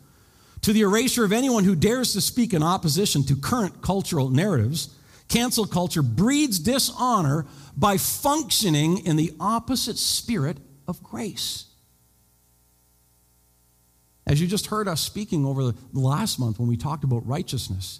to 0.61 0.71
the 0.71 0.79
erasure 0.79 1.25
of 1.25 1.33
anyone 1.33 1.65
who 1.65 1.75
dares 1.75 2.13
to 2.13 2.21
speak 2.21 2.53
in 2.53 2.63
opposition 2.63 3.25
to 3.25 3.35
current 3.35 3.81
cultural 3.81 4.29
narratives, 4.29 4.95
cancel 5.27 5.65
culture 5.65 6.01
breeds 6.01 6.57
dishonor 6.57 7.45
by 7.75 7.97
functioning 7.97 9.05
in 9.05 9.17
the 9.17 9.33
opposite 9.41 9.97
spirit 9.97 10.57
of 10.87 11.03
grace. 11.03 11.65
As 14.25 14.39
you 14.39 14.47
just 14.47 14.67
heard 14.67 14.87
us 14.87 15.01
speaking 15.01 15.45
over 15.45 15.73
the 15.73 15.99
last 15.99 16.39
month 16.39 16.59
when 16.59 16.69
we 16.69 16.77
talked 16.77 17.03
about 17.03 17.27
righteousness, 17.27 17.99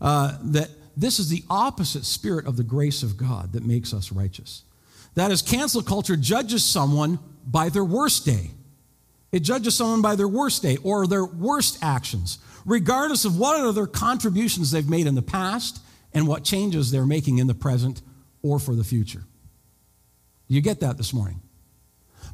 uh, 0.00 0.38
that 0.42 0.70
this 0.96 1.20
is 1.20 1.28
the 1.28 1.44
opposite 1.48 2.04
spirit 2.04 2.46
of 2.46 2.56
the 2.56 2.64
grace 2.64 3.04
of 3.04 3.16
God 3.16 3.52
that 3.52 3.64
makes 3.64 3.94
us 3.94 4.10
righteous. 4.10 4.64
That 5.16 5.30
is, 5.30 5.42
cancel 5.42 5.82
culture 5.82 6.16
judges 6.16 6.64
someone 6.64 7.18
by 7.44 7.70
their 7.70 7.84
worst 7.84 8.24
day. 8.24 8.50
It 9.32 9.40
judges 9.40 9.74
someone 9.74 10.02
by 10.02 10.14
their 10.14 10.28
worst 10.28 10.62
day 10.62 10.76
or 10.82 11.06
their 11.06 11.24
worst 11.24 11.78
actions, 11.82 12.38
regardless 12.64 13.24
of 13.24 13.38
what 13.38 13.58
other 13.60 13.86
contributions 13.86 14.70
they've 14.70 14.88
made 14.88 15.06
in 15.06 15.14
the 15.14 15.22
past 15.22 15.80
and 16.12 16.28
what 16.28 16.44
changes 16.44 16.90
they're 16.90 17.06
making 17.06 17.38
in 17.38 17.46
the 17.46 17.54
present 17.54 18.02
or 18.42 18.58
for 18.58 18.74
the 18.74 18.84
future. 18.84 19.24
You 20.48 20.60
get 20.60 20.80
that 20.80 20.96
this 20.96 21.12
morning? 21.12 21.40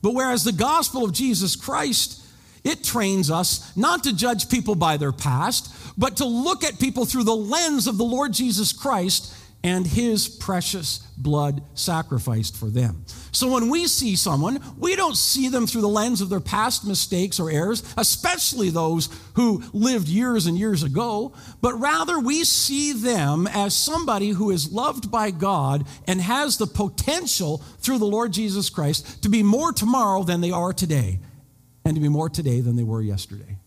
But 0.03 0.15
whereas 0.15 0.45
the 0.45 0.53
gospel 0.53 1.05
of 1.05 1.13
Jesus 1.13 1.57
Christ, 1.57 2.25
it 2.65 2.85
trains 2.85 3.31
us 3.31 3.75
not 3.77 4.05
to 4.05 4.15
judge 4.15 4.51
people 4.51 4.75
by 4.75 4.97
their 4.97 5.13
past, 5.13 5.73
but 5.97 6.17
to 6.17 6.25
look 6.25 6.65
at 6.65 6.81
people 6.81 7.05
through 7.05 7.25
the 7.25 7.35
lens 7.35 7.87
of 7.87 7.97
the 7.97 8.05
Lord 8.05 8.33
Jesus 8.33 8.73
Christ 8.73 9.35
and 9.65 9.87
his 9.87 10.29
precious 10.29 10.99
blood 11.17 11.63
sacrificed 11.75 12.57
for 12.57 12.67
them. 12.67 13.05
So 13.31 13.53
when 13.53 13.71
we 13.71 13.87
see 13.87 14.17
someone, 14.17 14.61
we 14.77 14.97
don't 14.97 15.17
see 15.17 15.49
them 15.49 15.67
through 15.67 15.83
the 15.83 15.89
lens 15.89 16.21
of 16.21 16.29
their 16.29 16.41
past 16.41 16.85
mistakes 16.85 17.39
or 17.39 17.51
errors, 17.51 17.83
especially 17.97 18.71
those 18.71 19.09
who 19.35 19.63
lived 19.73 20.09
years 20.09 20.47
and 20.47 20.59
years 20.59 20.83
ago, 20.83 21.33
but 21.61 21.75
rather 21.75 22.19
we 22.19 22.45
see 22.45 22.93
them 22.93 23.47
as 23.47 23.75
somebody 23.75 24.31
who 24.31 24.51
is 24.51 24.73
loved 24.73 25.11
by 25.11 25.31
God 25.31 25.87
and 26.09 26.21
has 26.21 26.59
the 26.59 26.67
potential 26.67 27.59
through 27.79 27.99
the 27.99 28.05
Lord 28.05 28.33
Jesus 28.33 28.69
Christ 28.69 29.23
to 29.23 29.29
be 29.29 29.43
more 29.43 29.73
tomorrow 29.73 30.25
than 30.25 30.41
they 30.41 30.51
are 30.51 30.73
today, 30.73 31.21
and 31.85 31.95
to 31.95 32.01
be 32.01 32.09
more 32.09 32.29
today 32.29 32.61
than 32.61 32.77
they 32.77 32.83
were 32.83 33.03
yesterday. 33.03 33.59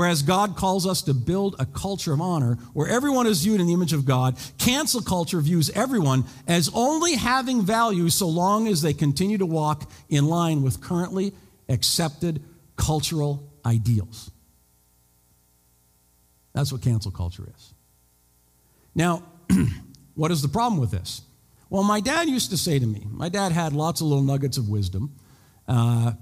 Whereas 0.00 0.22
God 0.22 0.56
calls 0.56 0.86
us 0.86 1.02
to 1.02 1.12
build 1.12 1.56
a 1.58 1.66
culture 1.66 2.14
of 2.14 2.22
honor 2.22 2.54
where 2.72 2.88
everyone 2.88 3.26
is 3.26 3.42
viewed 3.42 3.60
in 3.60 3.66
the 3.66 3.74
image 3.74 3.92
of 3.92 4.06
God, 4.06 4.38
cancel 4.56 5.02
culture 5.02 5.42
views 5.42 5.68
everyone 5.74 6.24
as 6.48 6.70
only 6.72 7.16
having 7.16 7.60
value 7.60 8.08
so 8.08 8.26
long 8.26 8.66
as 8.66 8.80
they 8.80 8.94
continue 8.94 9.36
to 9.36 9.44
walk 9.44 9.90
in 10.08 10.24
line 10.24 10.62
with 10.62 10.80
currently 10.80 11.34
accepted 11.68 12.42
cultural 12.76 13.52
ideals. 13.66 14.30
That's 16.54 16.72
what 16.72 16.80
cancel 16.80 17.10
culture 17.10 17.46
is. 17.54 17.74
Now, 18.94 19.22
what 20.14 20.30
is 20.30 20.40
the 20.40 20.48
problem 20.48 20.80
with 20.80 20.92
this? 20.92 21.20
Well, 21.68 21.82
my 21.82 22.00
dad 22.00 22.26
used 22.26 22.48
to 22.52 22.56
say 22.56 22.78
to 22.78 22.86
me, 22.86 23.06
my 23.06 23.28
dad 23.28 23.52
had 23.52 23.74
lots 23.74 24.00
of 24.00 24.06
little 24.06 24.24
nuggets 24.24 24.56
of 24.56 24.66
wisdom. 24.66 25.14
Uh, 25.68 26.12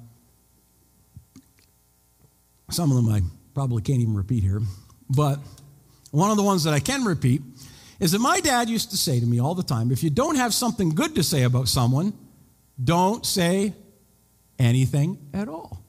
some 2.71 2.91
of 2.91 2.97
them 2.97 3.09
I 3.09 3.23
probably 3.59 3.83
can't 3.83 3.99
even 3.99 4.15
repeat 4.15 4.45
here. 4.45 4.63
But 5.11 5.41
one 6.13 6.31
of 6.31 6.37
the 6.37 6.45
ones 6.45 6.63
that 6.63 6.75
I 6.75 6.79
can 6.79 7.03
repeat 7.03 7.43
is 7.99 8.13
that 8.13 8.21
my 8.21 8.39
dad 8.39 8.69
used 8.69 8.93
to 8.93 8.97
say 8.97 9.19
to 9.19 9.27
me 9.27 9.41
all 9.41 9.57
the 9.57 9.65
time 9.65 9.91
if 9.91 10.05
you 10.05 10.11
don't 10.11 10.37
have 10.37 10.55
something 10.55 10.91
good 10.91 11.17
to 11.17 11.25
say 11.25 11.43
about 11.43 11.67
someone, 11.67 12.13
don't 12.85 13.27
say 13.27 13.75
anything 14.61 15.19
at 15.35 15.49
all. 15.49 15.83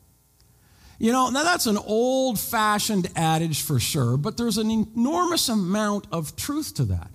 You 0.97 1.11
know, 1.11 1.29
now 1.29 1.43
that's 1.43 1.67
an 1.67 1.77
old 1.77 2.39
fashioned 2.39 3.07
adage 3.15 3.61
for 3.61 3.79
sure, 3.79 4.17
but 4.17 4.35
there's 4.35 4.57
an 4.57 4.71
enormous 4.71 5.47
amount 5.47 6.07
of 6.11 6.35
truth 6.35 6.73
to 6.73 6.85
that. 6.85 7.11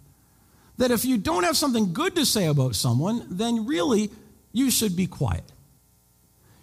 That 0.78 0.92
if 0.92 1.04
you 1.04 1.18
don't 1.18 1.42
have 1.42 1.56
something 1.56 1.92
good 1.92 2.14
to 2.14 2.25
say 2.25 2.46
about 2.46 2.76
someone, 2.76 3.26
then 3.28 3.66
really 3.66 4.12
you 4.52 4.70
should 4.70 4.94
be 4.94 5.08
quiet. 5.08 5.50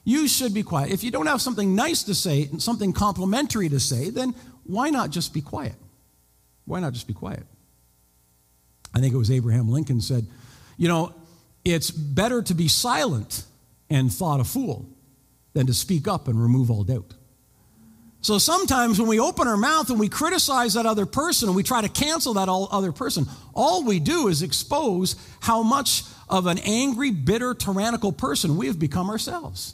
You 0.04 0.28
should 0.28 0.54
be 0.54 0.64
quiet. 0.64 0.92
If 0.92 1.04
you 1.04 1.12
don't 1.12 1.28
have 1.28 1.42
something 1.42 1.76
nice 1.76 2.04
to 2.04 2.16
say, 2.16 2.50
and 2.52 2.62
something 2.62 2.94
complimentary 2.94 3.70
to 3.70 3.80
say, 3.80 4.10
then 4.10 4.34
why 4.64 4.90
not 4.90 5.10
just 5.12 5.34
be 5.34 5.42
quiet? 5.42 5.76
Why 6.66 6.80
not 6.80 6.94
just 6.94 7.08
be 7.08 7.14
quiet? 7.14 7.44
I 8.94 9.00
think 9.00 9.14
it 9.14 9.18
was 9.18 9.32
Abraham 9.32 9.70
Lincoln 9.70 10.02
said, 10.02 10.26
you 10.78 10.88
know, 10.88 11.14
it's 11.64 11.92
better 11.92 12.42
to 12.42 12.54
be 12.54 12.68
silent 12.68 13.44
and 13.90 14.12
thought 14.12 14.40
a 14.40 14.44
fool 14.44 14.90
than 15.54 15.68
to 15.68 15.74
speak 15.74 16.08
up 16.08 16.28
and 16.28 16.42
remove 16.42 16.72
all 16.72 16.84
doubt. 16.84 17.14
So 18.22 18.38
sometimes 18.38 19.00
when 19.00 19.08
we 19.08 19.20
open 19.20 19.48
our 19.48 19.58
mouth 19.58 19.90
and 19.90 20.00
we 20.00 20.08
criticize 20.08 20.76
that 20.76 20.86
other 20.86 21.06
person 21.06 21.50
and 21.50 21.56
we 21.56 21.64
try 21.64 21.82
to 21.82 21.90
cancel 21.90 22.36
that 22.36 22.50
other 22.50 22.92
person, 22.92 23.26
all 23.54 23.84
we 23.84 24.00
do 24.00 24.28
is 24.28 24.44
expose 24.44 25.16
how 25.40 25.64
much 25.64 26.04
of 26.30 26.46
an 26.46 26.60
angry, 26.60 27.12
bitter, 27.12 27.54
tyrannical 27.54 28.12
person 28.12 28.58
we 28.58 28.68
have 28.68 28.80
become 28.80 29.10
ourselves. 29.10 29.74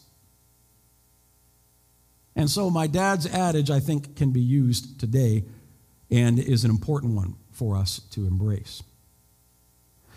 And 2.37 2.49
so, 2.49 2.69
my 2.69 2.85
dad's 2.85 3.25
adage, 3.25 3.71
I 3.71 3.79
think, 3.79 4.15
can 4.15 4.29
be 4.29 4.41
used 4.41 4.99
today 4.99 5.43
and 6.11 6.37
is 6.37 6.63
an 6.63 6.69
important 6.69 7.15
one 7.15 7.35
for 7.51 7.75
us 7.75 7.99
to 8.11 8.27
embrace. 8.27 8.83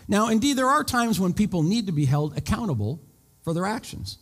Now, 0.07 0.29
indeed, 0.29 0.55
there 0.55 0.67
are 0.67 0.83
times 0.83 1.19
when 1.19 1.33
people 1.33 1.63
need 1.63 1.87
to 1.87 1.91
be 1.91 2.05
held 2.05 2.37
accountable 2.37 3.01
for 3.41 3.55
their 3.55 3.65
actions. 3.65 4.19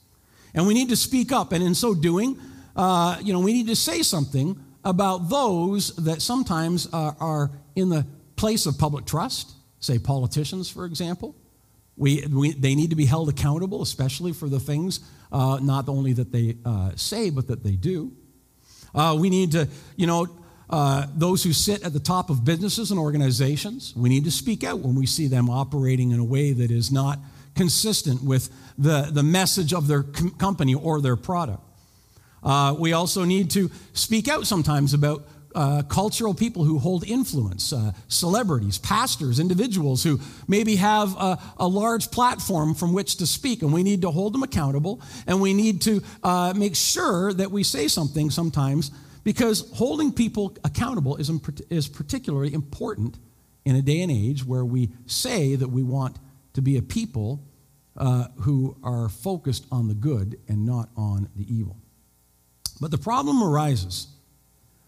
And 0.53 0.65
we 0.65 0.73
need 0.73 0.89
to 0.89 0.95
speak 0.95 1.33
up. 1.33 1.51
And 1.51 1.61
in 1.61 1.75
so 1.75 1.93
doing, 1.93 2.39
uh, 2.73 3.17
you 3.21 3.33
know, 3.33 3.41
we 3.41 3.51
need 3.51 3.67
to 3.67 3.75
say 3.75 4.01
something 4.01 4.57
about 4.85 5.29
those 5.29 5.93
that 5.97 6.21
sometimes 6.21 6.87
uh, 6.93 7.11
are 7.19 7.51
in 7.75 7.89
the 7.89 8.07
place 8.37 8.65
of 8.65 8.77
public 8.77 9.05
trust, 9.05 9.51
say 9.81 9.99
politicians, 9.99 10.69
for 10.69 10.85
example. 10.85 11.35
We, 11.97 12.25
we, 12.27 12.53
they 12.53 12.75
need 12.75 12.91
to 12.91 12.95
be 12.95 13.05
held 13.05 13.27
accountable, 13.27 13.81
especially 13.81 14.31
for 14.31 14.47
the 14.47 14.59
things 14.61 15.01
uh, 15.31 15.59
not 15.61 15.89
only 15.89 16.13
that 16.13 16.31
they 16.31 16.57
uh, 16.65 16.91
say, 16.95 17.29
but 17.29 17.47
that 17.47 17.63
they 17.63 17.75
do. 17.75 18.11
Uh, 18.93 19.15
we 19.19 19.29
need 19.29 19.51
to, 19.51 19.67
you 19.95 20.07
know, 20.07 20.27
uh, 20.69 21.07
those 21.15 21.43
who 21.43 21.51
sit 21.51 21.83
at 21.83 21.93
the 21.93 21.99
top 21.99 22.29
of 22.29 22.45
businesses 22.45 22.91
and 22.91 22.99
organizations, 22.99 23.93
we 23.95 24.09
need 24.09 24.23
to 24.23 24.31
speak 24.31 24.63
out 24.63 24.79
when 24.79 24.95
we 24.95 25.05
see 25.05 25.27
them 25.27 25.49
operating 25.49 26.11
in 26.11 26.19
a 26.19 26.23
way 26.23 26.53
that 26.53 26.69
is 26.69 26.91
not 26.91 27.19
consistent 27.55 28.23
with 28.23 28.49
the, 28.77 29.09
the 29.11 29.23
message 29.23 29.73
of 29.73 29.87
their 29.87 30.03
com- 30.03 30.31
company 30.31 30.75
or 30.75 31.01
their 31.01 31.15
product. 31.15 31.61
Uh, 32.43 32.75
we 32.77 32.93
also 32.93 33.25
need 33.25 33.49
to 33.51 33.69
speak 33.93 34.27
out 34.27 34.47
sometimes 34.47 34.93
about 34.93 35.23
uh, 35.55 35.81
cultural 35.83 36.33
people 36.33 36.63
who 36.63 36.77
hold 36.79 37.03
influence, 37.07 37.73
uh, 37.73 37.91
celebrities, 38.07 38.77
pastors, 38.77 39.39
individuals 39.39 40.03
who 40.03 40.19
maybe 40.47 40.75
have 40.75 41.15
a, 41.17 41.39
a, 41.57 41.67
large 41.67 42.11
platform 42.11 42.75
from 42.75 42.93
which 42.93 43.17
to 43.17 43.25
speak, 43.25 43.61
and 43.61 43.73
we 43.73 43.83
need 43.83 44.01
to 44.01 44.11
hold 44.11 44.33
them 44.33 44.43
accountable, 44.43 45.01
and 45.25 45.41
we 45.41 45.53
need 45.53 45.81
to 45.81 46.01
uh, 46.23 46.53
make 46.55 46.75
sure 46.75 47.33
that 47.33 47.51
we 47.51 47.63
say 47.63 47.87
something 47.87 48.29
sometimes 48.29 48.91
because 49.23 49.69
holding 49.73 50.11
people 50.11 50.55
accountable 50.63 51.15
is, 51.17 51.31
is 51.69 51.87
particularly 51.87 52.53
important 52.53 53.17
in 53.65 53.75
a 53.75 53.81
day 53.81 54.01
and 54.01 54.11
age 54.11 54.45
where 54.45 54.65
we 54.65 54.89
say 55.05 55.55
that 55.55 55.67
we 55.67 55.83
want 55.83 56.17
to 56.53 56.61
be 56.61 56.77
a 56.77 56.81
people 56.81 57.43
uh, 57.97 58.25
who 58.41 58.77
are 58.83 59.09
focused 59.09 59.65
on 59.71 59.87
the 59.87 59.93
good 59.93 60.39
and 60.47 60.65
not 60.65 60.89
on 60.95 61.29
the 61.35 61.45
evil. 61.53 61.77
But 62.79 62.91
the 62.91 62.97
problem 62.97 63.43
arises 63.43 64.07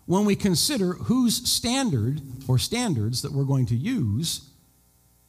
when 0.06 0.26
we 0.26 0.36
consider 0.36 0.94
whose 0.94 1.50
standard 1.50 2.22
or 2.48 2.58
standards 2.58 3.22
that 3.22 3.32
we're 3.32 3.44
going 3.44 3.66
to 3.68 3.76
use 3.76 4.50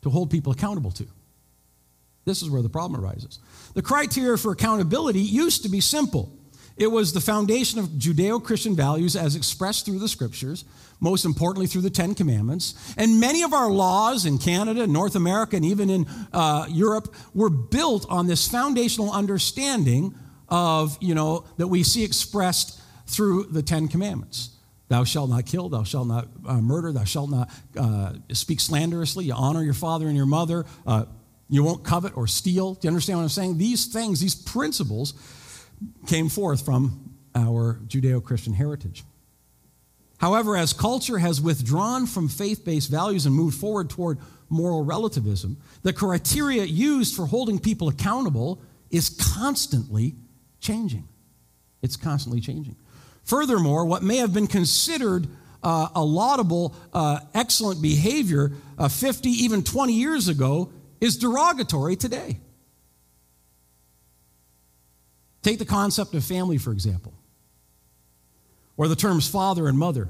to 0.02 0.10
hold 0.10 0.30
people 0.30 0.52
accountable 0.52 0.90
to. 0.90 1.06
This 2.24 2.42
is 2.42 2.50
where 2.50 2.62
the 2.62 2.68
problem 2.68 3.02
arises. 3.02 3.38
The 3.74 3.82
criteria 3.82 4.36
for 4.36 4.52
accountability 4.52 5.20
used 5.20 5.62
to 5.64 5.68
be 5.68 5.80
simple. 5.80 6.32
It 6.76 6.86
was 6.86 7.12
the 7.12 7.20
foundation 7.20 7.78
of 7.78 7.86
Judeo 7.86 8.42
Christian 8.42 8.74
values 8.74 9.14
as 9.14 9.36
expressed 9.36 9.84
through 9.84 9.98
the 9.98 10.08
scriptures, 10.08 10.64
most 11.00 11.24
importantly 11.24 11.66
through 11.66 11.82
the 11.82 11.90
Ten 11.90 12.14
Commandments. 12.14 12.74
And 12.96 13.20
many 13.20 13.42
of 13.42 13.52
our 13.52 13.70
laws 13.70 14.24
in 14.24 14.38
Canada, 14.38 14.86
North 14.86 15.14
America, 15.14 15.56
and 15.56 15.64
even 15.64 15.90
in 15.90 16.06
uh, 16.32 16.66
Europe 16.70 17.14
were 17.34 17.50
built 17.50 18.06
on 18.08 18.26
this 18.26 18.48
foundational 18.48 19.12
understanding 19.12 20.14
of, 20.48 20.96
you 21.00 21.14
know, 21.14 21.44
that 21.58 21.68
we 21.68 21.82
see 21.82 22.04
expressed 22.04 22.80
through 23.06 23.44
the 23.44 23.62
Ten 23.62 23.88
Commandments. 23.88 24.51
Thou 24.92 25.04
shalt 25.04 25.30
not 25.30 25.46
kill, 25.46 25.70
thou 25.70 25.84
shalt 25.84 26.06
not 26.06 26.28
uh, 26.46 26.60
murder, 26.60 26.92
thou 26.92 27.04
shalt 27.04 27.30
not 27.30 27.48
uh, 27.78 28.12
speak 28.34 28.60
slanderously, 28.60 29.24
you 29.24 29.32
honor 29.32 29.62
your 29.62 29.72
father 29.72 30.06
and 30.06 30.14
your 30.14 30.26
mother, 30.26 30.66
uh, 30.86 31.06
you 31.48 31.62
won't 31.62 31.82
covet 31.82 32.14
or 32.14 32.26
steal. 32.26 32.74
Do 32.74 32.80
you 32.86 32.90
understand 32.90 33.18
what 33.18 33.22
I'm 33.22 33.30
saying? 33.30 33.56
These 33.56 33.86
things, 33.86 34.20
these 34.20 34.34
principles 34.34 35.14
came 36.06 36.28
forth 36.28 36.62
from 36.62 37.14
our 37.34 37.80
Judeo 37.86 38.22
Christian 38.22 38.52
heritage. 38.52 39.02
However, 40.18 40.58
as 40.58 40.74
culture 40.74 41.16
has 41.16 41.40
withdrawn 41.40 42.06
from 42.06 42.28
faith 42.28 42.62
based 42.62 42.90
values 42.90 43.24
and 43.24 43.34
moved 43.34 43.58
forward 43.58 43.88
toward 43.88 44.18
moral 44.50 44.84
relativism, 44.84 45.56
the 45.84 45.94
criteria 45.94 46.64
used 46.64 47.16
for 47.16 47.24
holding 47.24 47.58
people 47.58 47.88
accountable 47.88 48.60
is 48.90 49.08
constantly 49.08 50.16
changing. 50.60 51.08
It's 51.80 51.96
constantly 51.96 52.42
changing. 52.42 52.76
Furthermore, 53.24 53.84
what 53.84 54.02
may 54.02 54.16
have 54.16 54.32
been 54.32 54.46
considered 54.46 55.26
uh, 55.62 55.88
a 55.94 56.04
laudable, 56.04 56.74
uh, 56.92 57.20
excellent 57.34 57.80
behavior 57.80 58.52
uh, 58.78 58.88
50, 58.88 59.28
even 59.28 59.62
20 59.62 59.92
years 59.92 60.28
ago 60.28 60.72
is 61.00 61.16
derogatory 61.16 61.96
today. 61.96 62.38
Take 65.42 65.58
the 65.58 65.64
concept 65.64 66.14
of 66.14 66.24
family, 66.24 66.58
for 66.58 66.72
example, 66.72 67.14
or 68.76 68.88
the 68.88 68.96
terms 68.96 69.28
father 69.28 69.66
and 69.68 69.78
mother. 69.78 70.08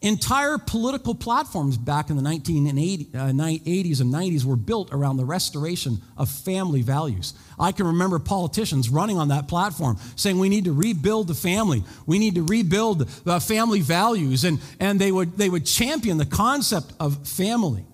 Entire 0.00 0.58
political 0.58 1.12
platforms 1.12 1.76
back 1.76 2.08
in 2.08 2.16
the 2.16 2.22
1980s 2.22 3.14
uh, 3.16 3.18
and 3.24 3.40
90s 3.40 4.44
were 4.44 4.54
built 4.54 4.90
around 4.92 5.16
the 5.16 5.24
restoration 5.24 6.00
of 6.16 6.30
family 6.30 6.82
values. 6.82 7.34
I 7.58 7.72
can 7.72 7.84
remember 7.84 8.20
politicians 8.20 8.90
running 8.90 9.18
on 9.18 9.28
that 9.28 9.48
platform 9.48 9.98
saying 10.14 10.38
we 10.38 10.48
need 10.48 10.66
to 10.66 10.72
rebuild 10.72 11.26
the 11.26 11.34
family, 11.34 11.82
we 12.06 12.20
need 12.20 12.36
to 12.36 12.44
rebuild 12.44 13.08
the 13.08 13.40
family 13.40 13.80
values, 13.80 14.44
and, 14.44 14.60
and 14.78 15.00
they, 15.00 15.10
would, 15.10 15.36
they 15.36 15.48
would 15.48 15.66
champion 15.66 16.16
the 16.16 16.26
concept 16.26 16.92
of 17.00 17.26
family. 17.26 17.84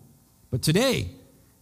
But 0.51 0.61
today, 0.61 1.09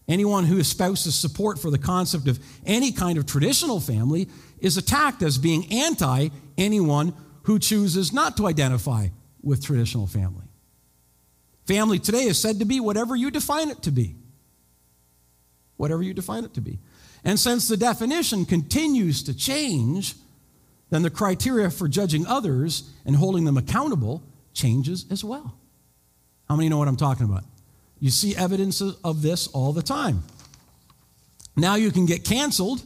anyone 0.09 0.45
who 0.45 0.59
espouses 0.59 1.15
support 1.15 1.61
for 1.61 1.71
the 1.71 1.79
concept 1.79 2.27
of 2.27 2.41
any 2.67 2.91
kind 2.91 3.17
of 3.17 3.27
traditional 3.27 3.79
family 3.79 4.29
is 4.59 4.77
attacked 4.77 5.23
as 5.23 5.39
being 5.39 5.73
anti 5.73 6.31
anyone 6.59 7.15
who 7.45 7.61
chooses 7.61 8.13
not 8.13 8.37
to 8.39 8.49
identify 8.49 9.07
with 9.43 9.65
traditional 9.65 10.07
family. 10.07 10.45
Family 11.67 11.99
today 11.99 12.25
is 12.25 12.41
said 12.41 12.59
to 12.59 12.65
be 12.65 12.81
whatever 12.81 13.15
you 13.15 13.31
define 13.31 13.71
it 13.71 13.83
to 13.83 13.91
be. 13.91 14.17
Whatever 15.77 16.03
you 16.03 16.15
define 16.15 16.45
it 16.45 16.55
to 16.55 16.61
be. 16.61 16.79
And 17.25 17.39
since 17.39 17.69
the 17.69 17.77
definition 17.77 18.45
continues 18.45 19.23
to 19.25 19.37
change, 19.37 20.15
then 20.91 21.03
the 21.03 21.11
criteria 21.11 21.71
for 21.71 21.89
judging 21.89 22.27
others 22.27 22.91
and 23.05 23.17
holding 23.17 23.45
them 23.45 23.57
accountable 23.57 24.23
changes 24.53 25.07
as 25.11 25.25
well. 25.25 25.57
How 26.49 26.57
many 26.57 26.69
know 26.69 26.79
what 26.79 26.89
I'm 26.89 26.97
talking 26.97 27.27
about? 27.27 27.45
You 28.01 28.11
see 28.11 28.37
evidence 28.37 28.81
of 28.81 29.23
this 29.23 29.47
all 29.49 29.73
the 29.73 29.83
time. 29.83 30.25
Now 31.57 31.77
you 31.77 31.91
can 31.91 32.07
get 32.07 32.25
canceled 32.25 32.83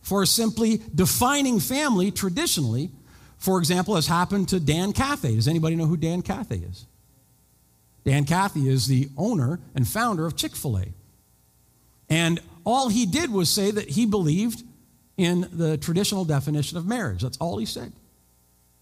for 0.00 0.24
simply 0.24 0.80
defining 0.94 1.60
family 1.60 2.10
traditionally. 2.10 2.90
For 3.40 3.58
example, 3.58 3.96
has 3.96 4.06
happened 4.06 4.50
to 4.50 4.60
Dan 4.60 4.92
Cathy. 4.92 5.34
Does 5.34 5.48
anybody 5.48 5.74
know 5.74 5.86
who 5.86 5.96
Dan 5.96 6.20
Cathy 6.20 6.56
is? 6.56 6.86
Dan 8.04 8.24
Cathy 8.24 8.68
is 8.68 8.86
the 8.86 9.08
owner 9.16 9.60
and 9.74 9.88
founder 9.88 10.26
of 10.26 10.36
Chick 10.36 10.54
fil 10.54 10.78
A. 10.78 10.84
And 12.10 12.38
all 12.64 12.90
he 12.90 13.06
did 13.06 13.32
was 13.32 13.48
say 13.48 13.70
that 13.70 13.88
he 13.88 14.04
believed 14.04 14.62
in 15.16 15.48
the 15.52 15.78
traditional 15.78 16.26
definition 16.26 16.76
of 16.76 16.86
marriage. 16.86 17.22
That's 17.22 17.38
all 17.38 17.56
he 17.58 17.64
said. 17.64 17.92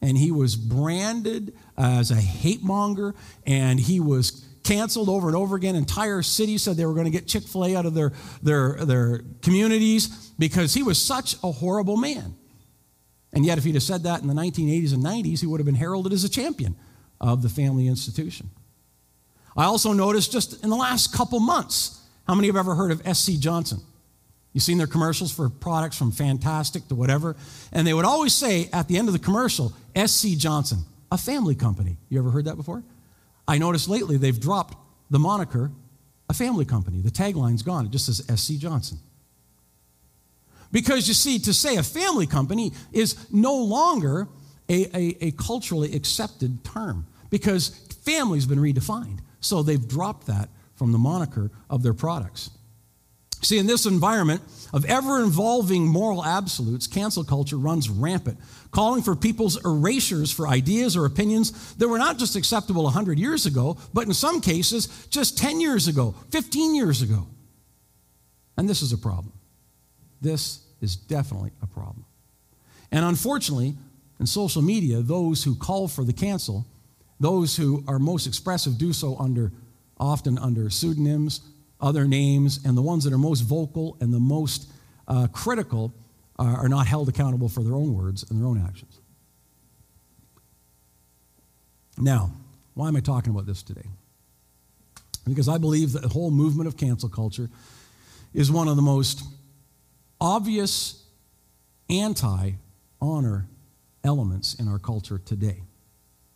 And 0.03 0.19
he 0.19 0.33
was 0.33 0.57
branded 0.57 1.55
as 1.77 2.11
a 2.11 2.17
hate 2.17 2.63
monger, 2.63 3.15
and 3.47 3.79
he 3.79 4.01
was 4.01 4.45
canceled 4.65 5.09
over 5.09 5.29
and 5.29 5.37
over 5.37 5.55
again. 5.55 5.77
Entire 5.77 6.23
cities 6.23 6.63
said 6.63 6.77
they 6.77 6.87
were 6.87 6.95
going 6.95 7.05
to 7.05 7.11
get 7.11 7.29
Chick 7.29 7.45
fil 7.45 7.65
A 7.65 7.77
out 7.77 7.87
of 7.87 7.95
their, 7.95 8.13
their, 8.43 8.75
their 8.85 9.21
communities 9.41 10.33
because 10.37 10.75
he 10.75 10.83
was 10.83 11.01
such 11.01 11.37
a 11.45 11.53
horrible 11.53 11.97
man. 11.97 12.35
And 13.33 13.45
yet, 13.45 13.59
if 13.59 13.65
he'd 13.65 13.75
have 13.75 13.83
said 13.83 14.05
that 14.05 14.23
in 14.23 14.29
the 14.29 14.35
1980s 14.35 14.95
and 14.95 15.05
90s, 15.05 15.41
he 15.41 15.47
would 15.47 15.61
have 15.61 15.67
been 15.67 15.75
heralded 15.75 16.13
as 16.13 16.25
a 16.25 16.29
champion 16.29 16.77
of 17.21 17.43
the 17.43 17.49
family 17.49 17.87
institution. 17.87 18.51
I 19.57 19.65
also 19.65 19.93
noticed 19.93 20.33
just 20.33 20.63
in 20.63 20.71
the 20.71 20.77
last 20.77 21.13
couple 21.13 21.41
months, 21.41 22.01
how 22.27 22.35
many 22.35 22.47
have 22.47 22.57
ever 22.57 22.75
heard 22.75 22.91
of 22.91 23.17
SC 23.17 23.33
Johnson? 23.33 23.81
You've 24.53 24.63
seen 24.63 24.79
their 24.79 24.87
commercials 24.87 25.33
for 25.33 25.49
products 25.49 25.97
from 25.97 26.11
Fantastik 26.11 26.89
to 26.89 26.95
whatever. 26.95 27.37
And 27.73 27.87
they 27.87 27.95
would 27.95 28.05
always 28.05 28.35
say 28.35 28.69
at 28.73 28.89
the 28.89 28.97
end 28.97 29.09
of 29.09 29.13
the 29.13 29.19
commercial, 29.19 29.73
SC 29.97 30.29
Johnson, 30.37 30.79
a 31.13 31.19
family 31.19 31.55
company. 31.55 31.97
You 32.09 32.19
ever 32.19 32.31
heard 32.31 32.47
that 32.47 32.57
before? 32.57 32.83
I 33.47 33.59
noticed 33.59 33.89
lately 33.89 34.17
they've 34.17 34.39
dropped 34.39 34.77
the 35.11 35.19
moniker, 35.19 35.71
a 36.29 36.35
family 36.35 36.65
company. 36.65 37.01
The 37.01 37.11
tagline's 37.11 37.63
gone. 37.63 37.87
It 37.87 37.93
just 37.93 38.07
says 38.07 38.41
SC 38.41 38.55
Johnson. 38.55 38.99
Because 40.71 41.09
you 41.09 41.15
see, 41.15 41.39
to 41.41 41.55
say 41.55 41.77
a 41.77 41.83
family 41.83 42.27
company 42.27 42.73
is 42.93 43.17
no 43.33 43.57
longer 43.57 44.29
a, 44.69 44.85
a, 44.97 45.17
a 45.27 45.31
culturally 45.33 45.95
accepted 45.95 46.63
term 46.65 47.07
because 47.31 47.69
family's 48.05 48.47
been 48.47 48.59
redefined. 48.59 49.21
So 49.41 49.63
they've 49.63 49.87
dropped 49.87 50.27
that 50.27 50.49
from 50.75 50.93
the 50.93 50.99
moniker 50.99 51.51
of 51.71 51.83
their 51.83 51.95
products. 51.95 52.51
See, 53.41 53.59
in 53.59 53.67
this 53.67 53.87
environment 53.87 54.43
of 54.73 54.85
ever 54.87 55.21
evolving 55.21 55.87
moral 55.87 56.25
absolutes, 56.25 56.89
cancel 56.89 57.23
culture 57.23 57.57
runs 57.57 57.89
rampant, 57.89 58.39
calling 58.73 59.01
for 59.03 59.15
people's 59.15 59.65
erasures 59.65 60.33
for 60.33 60.49
ideas 60.49 60.97
or 60.97 61.05
opinions 61.05 61.75
that 61.75 61.89
were 61.89 61.99
not 61.99 62.19
just 62.19 62.35
acceptable 62.35 62.83
100 62.85 63.19
years 63.19 63.47
ago, 63.47 63.79
but 63.95 64.07
in 64.07 64.13
some 64.13 64.41
cases, 64.41 65.07
just 65.09 65.39
10 65.39 65.61
years 65.61 65.87
ago, 65.87 66.17
15 66.31 66.75
years 66.75 67.01
ago. 67.01 67.29
And 68.57 68.69
this 68.69 68.83
is 68.83 68.93
a 68.93 68.99
problem. 68.99 69.33
This 70.21 70.61
is 70.81 70.97
definitely 70.97 71.53
a 71.63 71.67
problem. 71.67 72.05
And 72.91 73.05
unfortunately, 73.05 73.75
in 74.19 74.27
social 74.27 74.63
media, 74.63 75.01
those 75.01 75.45
who 75.45 75.55
call 75.55 75.89
for 75.89 76.05
the 76.05 76.13
cancel 76.13 76.67
those 77.21 77.57
who 77.57 77.85
are 77.89 77.99
most 77.99 78.27
expressive 78.27 78.79
do 78.79 78.93
so 78.93 79.17
under, 79.19 79.53
often 79.99 80.39
under 80.39 80.71
pseudonyms, 80.71 81.41
other 81.81 82.05
names, 82.05 82.65
and 82.65 82.77
the 82.77 82.83
ones 82.83 83.05
that 83.05 83.13
are 83.13 83.19
most 83.19 83.41
vocal 83.41 83.97
and 84.01 84.13
the 84.13 84.21
most 84.21 84.71
uh, 85.09 85.27
critical 85.33 85.93
are, 86.39 86.59
are 86.59 86.69
not 86.69 86.87
held 86.87 87.09
accountable 87.09 87.49
for 87.49 87.63
their 87.63 87.75
own 87.75 87.95
words 87.95 88.25
and 88.31 88.41
their 88.41 88.47
own 88.47 88.63
actions. 88.65 89.01
Now, 91.97 92.31
why 92.75 92.87
am 92.87 92.97
I 92.97 93.01
talking 93.01 93.33
about 93.33 93.47
this 93.47 93.63
today? 93.63 93.89
Because 95.27 95.49
I 95.49 95.59
believe 95.59 95.93
that 95.93 96.03
the 96.03 96.09
whole 96.09 96.31
movement 96.31 96.69
of 96.69 96.77
cancel 96.77 97.09
culture 97.09 97.51
is 98.33 98.53
one 98.53 98.69
of 98.69 98.77
the 98.77 98.83
most 98.83 99.25
obvious 100.21 101.05
anti 101.91 102.53
honor 103.01 103.49
elements 104.05 104.55
in 104.55 104.69
our 104.69 104.79
culture 104.79 105.19
today 105.19 105.63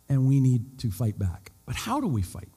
and 0.09 0.27
we 0.27 0.39
need 0.39 0.79
to 0.79 0.91
fight 0.91 1.17
back. 1.17 1.51
But 1.65 1.75
how 1.75 1.99
do 1.99 2.07
we 2.07 2.21
fight? 2.21 2.49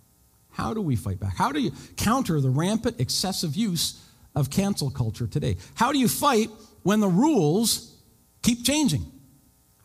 How 0.51 0.75
do 0.75 0.81
we 0.81 0.97
fight 0.97 1.21
back? 1.21 1.37
How 1.37 1.53
do 1.53 1.61
you 1.61 1.73
counter 1.97 2.41
the 2.41 2.51
rampant, 2.51 3.01
excessive 3.01 3.57
use 3.57 4.03
of 4.35 4.51
cancel 4.51 4.91
culture 4.91 5.27
today? 5.27 5.57
How 5.75 5.93
do 5.93 5.99
you 5.99 6.09
fight 6.09 6.51
when 6.83 7.01
the 7.01 7.09
rules 7.09 7.95
keep 8.43 8.65
changing? 8.65 9.05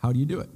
How 0.01 0.11
do 0.11 0.19
you 0.19 0.25
do 0.25 0.39
it? 0.39 0.49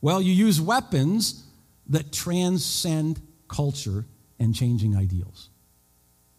Well, 0.00 0.20
you 0.20 0.32
use 0.32 0.60
weapons 0.60 1.44
that 1.88 2.12
transcend 2.12 3.20
culture 3.48 4.04
and 4.38 4.54
changing 4.54 4.96
ideals. 4.96 5.48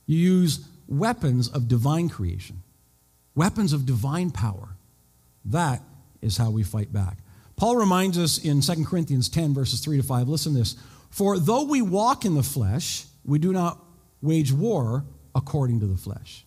You 0.05 0.17
use 0.17 0.67
weapons 0.87 1.47
of 1.47 1.67
divine 1.67 2.09
creation, 2.09 2.61
weapons 3.35 3.73
of 3.73 3.85
divine 3.85 4.31
power. 4.31 4.77
That 5.45 5.81
is 6.21 6.37
how 6.37 6.49
we 6.49 6.63
fight 6.63 6.91
back. 6.91 7.17
Paul 7.55 7.77
reminds 7.77 8.17
us 8.17 8.37
in 8.37 8.61
2 8.61 8.85
Corinthians 8.85 9.29
10, 9.29 9.53
verses 9.53 9.79
3 9.79 9.97
to 9.97 10.03
5. 10.03 10.27
Listen 10.27 10.53
to 10.53 10.59
this. 10.59 10.75
For 11.09 11.39
though 11.39 11.63
we 11.63 11.81
walk 11.81 12.25
in 12.25 12.35
the 12.35 12.43
flesh, 12.43 13.05
we 13.23 13.39
do 13.39 13.53
not 13.53 13.79
wage 14.21 14.51
war 14.51 15.05
according 15.33 15.79
to 15.81 15.85
the 15.85 15.97
flesh. 15.97 16.45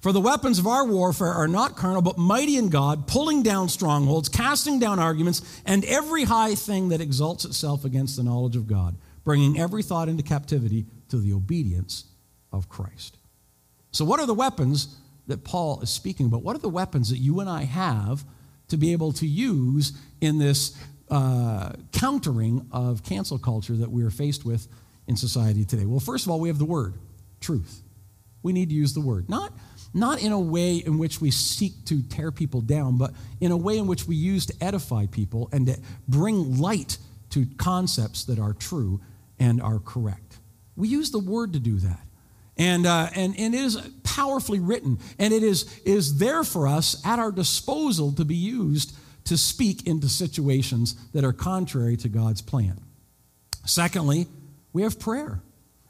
For 0.00 0.12
the 0.12 0.20
weapons 0.20 0.60
of 0.60 0.66
our 0.66 0.86
warfare 0.86 1.32
are 1.32 1.48
not 1.48 1.76
carnal, 1.76 2.02
but 2.02 2.18
mighty 2.18 2.56
in 2.56 2.68
God, 2.68 3.08
pulling 3.08 3.42
down 3.42 3.68
strongholds, 3.68 4.28
casting 4.28 4.78
down 4.78 5.00
arguments, 5.00 5.60
and 5.66 5.84
every 5.84 6.22
high 6.22 6.54
thing 6.54 6.90
that 6.90 7.00
exalts 7.00 7.44
itself 7.44 7.84
against 7.84 8.16
the 8.16 8.22
knowledge 8.22 8.54
of 8.54 8.68
God, 8.68 8.96
bringing 9.24 9.58
every 9.58 9.82
thought 9.82 10.08
into 10.08 10.22
captivity 10.22 10.86
to 11.08 11.18
the 11.18 11.32
obedience 11.32 12.04
of 12.52 12.68
Christ. 12.68 13.16
So, 13.90 14.04
what 14.04 14.20
are 14.20 14.26
the 14.26 14.34
weapons 14.34 14.96
that 15.28 15.44
Paul 15.44 15.80
is 15.80 15.90
speaking 15.90 16.26
about? 16.26 16.42
What 16.42 16.56
are 16.56 16.60
the 16.60 16.68
weapons 16.68 17.10
that 17.10 17.18
you 17.18 17.40
and 17.40 17.48
I 17.48 17.62
have 17.62 18.24
to 18.68 18.76
be 18.76 18.92
able 18.92 19.12
to 19.12 19.26
use 19.26 19.92
in 20.20 20.38
this 20.38 20.76
uh, 21.10 21.72
countering 21.92 22.66
of 22.72 23.02
cancel 23.02 23.38
culture 23.38 23.76
that 23.76 23.90
we 23.90 24.02
are 24.02 24.10
faced 24.10 24.44
with 24.44 24.66
in 25.06 25.16
society 25.16 25.64
today? 25.64 25.86
Well, 25.86 26.00
first 26.00 26.26
of 26.26 26.32
all, 26.32 26.40
we 26.40 26.48
have 26.48 26.58
the 26.58 26.64
word, 26.64 26.94
truth. 27.40 27.82
We 28.42 28.52
need 28.52 28.70
to 28.70 28.74
use 28.74 28.94
the 28.94 29.00
word. 29.00 29.28
Not, 29.28 29.52
not 29.94 30.22
in 30.22 30.32
a 30.32 30.40
way 30.40 30.76
in 30.76 30.98
which 30.98 31.20
we 31.20 31.30
seek 31.30 31.84
to 31.86 32.02
tear 32.02 32.30
people 32.30 32.60
down, 32.60 32.98
but 32.98 33.12
in 33.40 33.52
a 33.52 33.56
way 33.56 33.78
in 33.78 33.86
which 33.86 34.06
we 34.06 34.16
use 34.16 34.46
to 34.46 34.54
edify 34.60 35.06
people 35.06 35.48
and 35.52 35.66
to 35.66 35.78
bring 36.08 36.58
light 36.58 36.98
to 37.30 37.46
concepts 37.58 38.24
that 38.24 38.38
are 38.38 38.54
true 38.54 39.00
and 39.38 39.60
are 39.60 39.78
correct. 39.78 40.38
We 40.76 40.88
use 40.88 41.10
the 41.10 41.18
word 41.18 41.52
to 41.52 41.58
do 41.58 41.78
that. 41.78 42.00
And, 42.56 42.86
uh, 42.86 43.08
and, 43.14 43.38
and 43.38 43.54
it 43.54 43.60
is 43.60 43.76
powerfully 44.18 44.58
written, 44.58 44.98
and 45.20 45.32
it 45.32 45.44
is, 45.44 45.80
is 45.84 46.18
there 46.18 46.42
for 46.42 46.66
us 46.66 47.00
at 47.06 47.20
our 47.20 47.30
disposal 47.30 48.10
to 48.12 48.24
be 48.24 48.34
used 48.34 48.92
to 49.24 49.36
speak 49.36 49.86
into 49.86 50.08
situations 50.08 50.96
that 51.12 51.24
are 51.24 51.32
contrary 51.32 51.96
to 51.98 52.08
God's 52.08 52.42
plan. 52.42 52.80
Secondly, 53.64 54.26
we 54.72 54.82
have 54.82 54.98
prayer. 54.98 55.40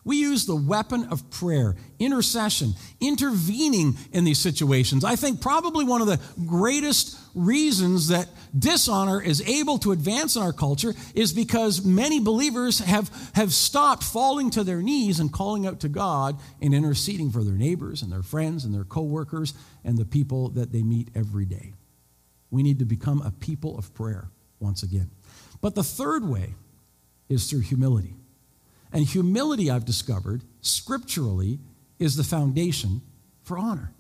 We 0.09 0.17
use 0.17 0.47
the 0.47 0.57
weapon 0.57 1.09
of 1.11 1.29
prayer, 1.29 1.77
intercession, 1.99 2.73
intervening 2.99 3.99
in 4.11 4.25
these 4.25 4.39
situations. 4.39 5.05
I 5.05 5.17
think 5.17 5.43
probably 5.43 5.85
one 5.85 6.01
of 6.01 6.07
the 6.07 6.19
greatest 6.47 7.15
reasons 7.35 8.09
that 8.09 8.27
dishonor 8.59 9.21
is 9.21 9.43
able 9.43 9.77
to 9.81 9.93
advance 9.93 10.35
in 10.35 10.41
our 10.41 10.55
culture 10.55 10.95
is 11.15 11.35
because 11.35 11.85
many 11.85 12.21
believers 12.21 12.79
have, 12.79 13.11
have 13.35 13.53
stopped 13.53 14.03
falling 14.03 14.49
to 14.53 14.65
their 14.65 14.81
knees 14.81 15.21
and 15.21 15.31
calling 15.31 15.67
out 15.67 15.81
to 15.81 15.91
God 15.91 16.41
and 16.63 16.73
interceding 16.73 17.31
for 17.31 17.45
their 17.45 17.53
neighbors 17.53 18.01
and 18.01 18.11
their 18.11 18.23
friends 18.23 18.65
and 18.65 18.75
their 18.75 18.85
coworkers 18.85 19.53
and 19.85 19.99
the 19.99 20.07
people 20.07 20.49
that 20.53 20.73
they 20.73 20.83
meet 20.83 21.11
every 21.15 21.45
day. 21.45 21.75
We 22.51 22.63
need 22.63 22.79
to 22.79 22.87
become 22.87 23.21
a 23.21 23.31
people 23.31 23.77
of 23.77 23.93
prayer 23.93 24.31
once 24.59 24.83
again. 24.83 25.11
But 25.61 25.75
the 25.75 25.85
third 25.85 26.27
way 26.27 26.55
is 27.29 27.51
through 27.51 27.61
humility. 27.61 28.15
And 28.93 29.05
humility, 29.05 29.71
I've 29.71 29.85
discovered, 29.85 30.43
scripturally, 30.61 31.59
is 31.99 32.17
the 32.17 32.25
foundation 32.25 33.03
for 33.43 33.59
honor. 33.59 33.93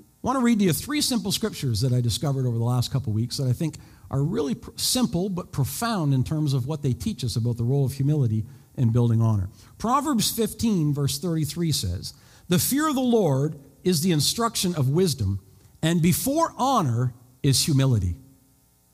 I 0.00 0.04
want 0.26 0.38
to 0.38 0.44
read 0.44 0.58
to 0.60 0.64
you 0.64 0.72
three 0.72 1.00
simple 1.00 1.32
scriptures 1.32 1.80
that 1.82 1.92
I 1.92 2.00
discovered 2.00 2.46
over 2.46 2.56
the 2.56 2.64
last 2.64 2.90
couple 2.90 3.12
weeks 3.12 3.36
that 3.36 3.46
I 3.46 3.52
think 3.52 3.76
are 4.10 4.22
really 4.22 4.54
pr- 4.54 4.70
simple 4.76 5.28
but 5.28 5.52
profound 5.52 6.14
in 6.14 6.24
terms 6.24 6.54
of 6.54 6.66
what 6.66 6.82
they 6.82 6.92
teach 6.92 7.24
us 7.24 7.36
about 7.36 7.56
the 7.56 7.64
role 7.64 7.84
of 7.84 7.92
humility 7.92 8.44
in 8.76 8.90
building 8.90 9.20
honor. 9.20 9.48
Proverbs 9.78 10.30
15, 10.30 10.94
verse 10.94 11.18
33 11.18 11.72
says, 11.72 12.14
The 12.48 12.58
fear 12.58 12.88
of 12.88 12.94
the 12.94 13.00
Lord 13.00 13.58
is 13.82 14.00
the 14.00 14.12
instruction 14.12 14.74
of 14.74 14.88
wisdom, 14.88 15.40
and 15.82 16.00
before 16.00 16.54
honor 16.56 17.12
is 17.42 17.64
humility. 17.64 18.14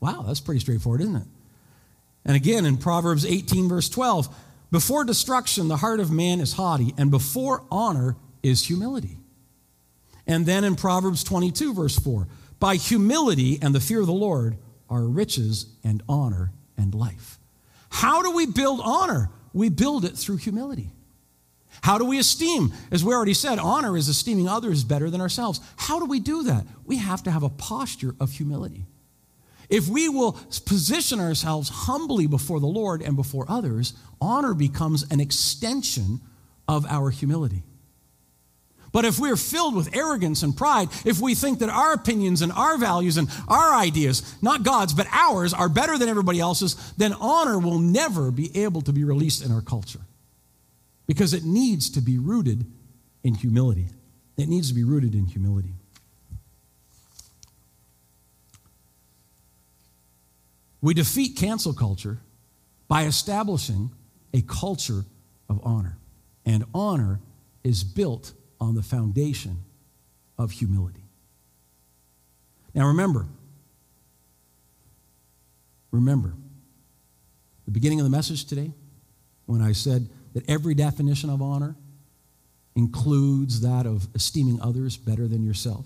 Wow, 0.01 0.23
that's 0.23 0.41
pretty 0.41 0.59
straightforward, 0.59 1.01
isn't 1.01 1.15
it? 1.15 1.27
And 2.25 2.35
again, 2.35 2.65
in 2.65 2.77
Proverbs 2.77 3.25
18, 3.25 3.69
verse 3.69 3.89
12, 3.89 4.35
Before 4.71 5.03
destruction, 5.03 5.67
the 5.67 5.77
heart 5.77 5.99
of 5.99 6.11
man 6.11 6.39
is 6.39 6.53
haughty, 6.53 6.93
and 6.97 7.11
before 7.11 7.65
honor 7.69 8.15
is 8.41 8.65
humility. 8.65 9.17
And 10.25 10.45
then 10.45 10.63
in 10.63 10.75
Proverbs 10.75 11.23
22, 11.23 11.73
verse 11.73 11.97
4, 11.99 12.27
by 12.59 12.75
humility 12.75 13.59
and 13.61 13.75
the 13.75 13.81
fear 13.81 13.99
of 13.99 14.07
the 14.07 14.13
Lord 14.13 14.57
are 14.89 15.03
riches 15.03 15.65
and 15.83 16.01
honor 16.07 16.51
and 16.77 16.95
life. 16.95 17.37
How 17.89 18.21
do 18.21 18.31
we 18.31 18.45
build 18.45 18.79
honor? 18.83 19.29
We 19.53 19.69
build 19.69 20.05
it 20.05 20.17
through 20.17 20.37
humility. 20.37 20.91
How 21.81 21.97
do 21.97 22.05
we 22.05 22.19
esteem? 22.19 22.71
As 22.91 23.03
we 23.03 23.13
already 23.13 23.33
said, 23.33 23.59
honor 23.59 23.97
is 23.97 24.07
esteeming 24.07 24.47
others 24.47 24.83
better 24.83 25.09
than 25.09 25.19
ourselves. 25.19 25.59
How 25.75 25.99
do 25.99 26.05
we 26.05 26.19
do 26.19 26.43
that? 26.43 26.65
We 26.85 26.97
have 26.97 27.23
to 27.23 27.31
have 27.31 27.43
a 27.43 27.49
posture 27.49 28.15
of 28.19 28.31
humility. 28.31 28.85
If 29.71 29.87
we 29.87 30.09
will 30.09 30.33
position 30.65 31.21
ourselves 31.21 31.69
humbly 31.69 32.27
before 32.27 32.59
the 32.59 32.67
Lord 32.67 33.01
and 33.01 33.15
before 33.15 33.45
others, 33.47 33.93
honor 34.19 34.53
becomes 34.53 35.09
an 35.09 35.21
extension 35.21 36.19
of 36.67 36.85
our 36.87 37.09
humility. 37.09 37.63
But 38.91 39.05
if 39.05 39.17
we're 39.17 39.37
filled 39.37 39.73
with 39.73 39.95
arrogance 39.95 40.43
and 40.43 40.55
pride, 40.55 40.89
if 41.05 41.21
we 41.21 41.33
think 41.33 41.59
that 41.59 41.69
our 41.69 41.93
opinions 41.93 42.41
and 42.41 42.51
our 42.51 42.77
values 42.77 43.15
and 43.15 43.29
our 43.47 43.73
ideas, 43.73 44.21
not 44.41 44.63
God's, 44.63 44.93
but 44.93 45.07
ours, 45.09 45.53
are 45.53 45.69
better 45.69 45.97
than 45.97 46.09
everybody 46.09 46.41
else's, 46.41 46.75
then 46.97 47.13
honor 47.13 47.57
will 47.57 47.79
never 47.79 48.29
be 48.29 48.63
able 48.63 48.81
to 48.81 48.91
be 48.91 49.05
released 49.05 49.45
in 49.45 49.53
our 49.53 49.61
culture. 49.61 50.01
Because 51.07 51.33
it 51.33 51.45
needs 51.45 51.89
to 51.91 52.01
be 52.01 52.17
rooted 52.17 52.65
in 53.23 53.35
humility. 53.35 53.87
It 54.37 54.49
needs 54.49 54.67
to 54.67 54.73
be 54.73 54.83
rooted 54.83 55.15
in 55.15 55.27
humility. 55.27 55.75
We 60.81 60.93
defeat 60.93 61.37
cancel 61.37 61.73
culture 61.73 62.19
by 62.87 63.03
establishing 63.03 63.91
a 64.33 64.41
culture 64.41 65.05
of 65.49 65.59
honor. 65.63 65.97
And 66.45 66.65
honor 66.73 67.19
is 67.63 67.83
built 67.83 68.33
on 68.59 68.75
the 68.75 68.81
foundation 68.81 69.63
of 70.37 70.51
humility. 70.51 71.03
Now 72.73 72.87
remember, 72.87 73.27
remember 75.91 76.33
the 77.65 77.71
beginning 77.71 77.99
of 77.99 78.05
the 78.05 78.09
message 78.09 78.45
today 78.45 78.71
when 79.45 79.61
I 79.61 79.73
said 79.73 80.09
that 80.33 80.49
every 80.49 80.73
definition 80.73 81.29
of 81.29 81.41
honor 81.41 81.75
includes 82.75 83.61
that 83.61 83.85
of 83.85 84.07
esteeming 84.15 84.59
others 84.61 84.97
better 84.97 85.27
than 85.27 85.43
yourself. 85.43 85.85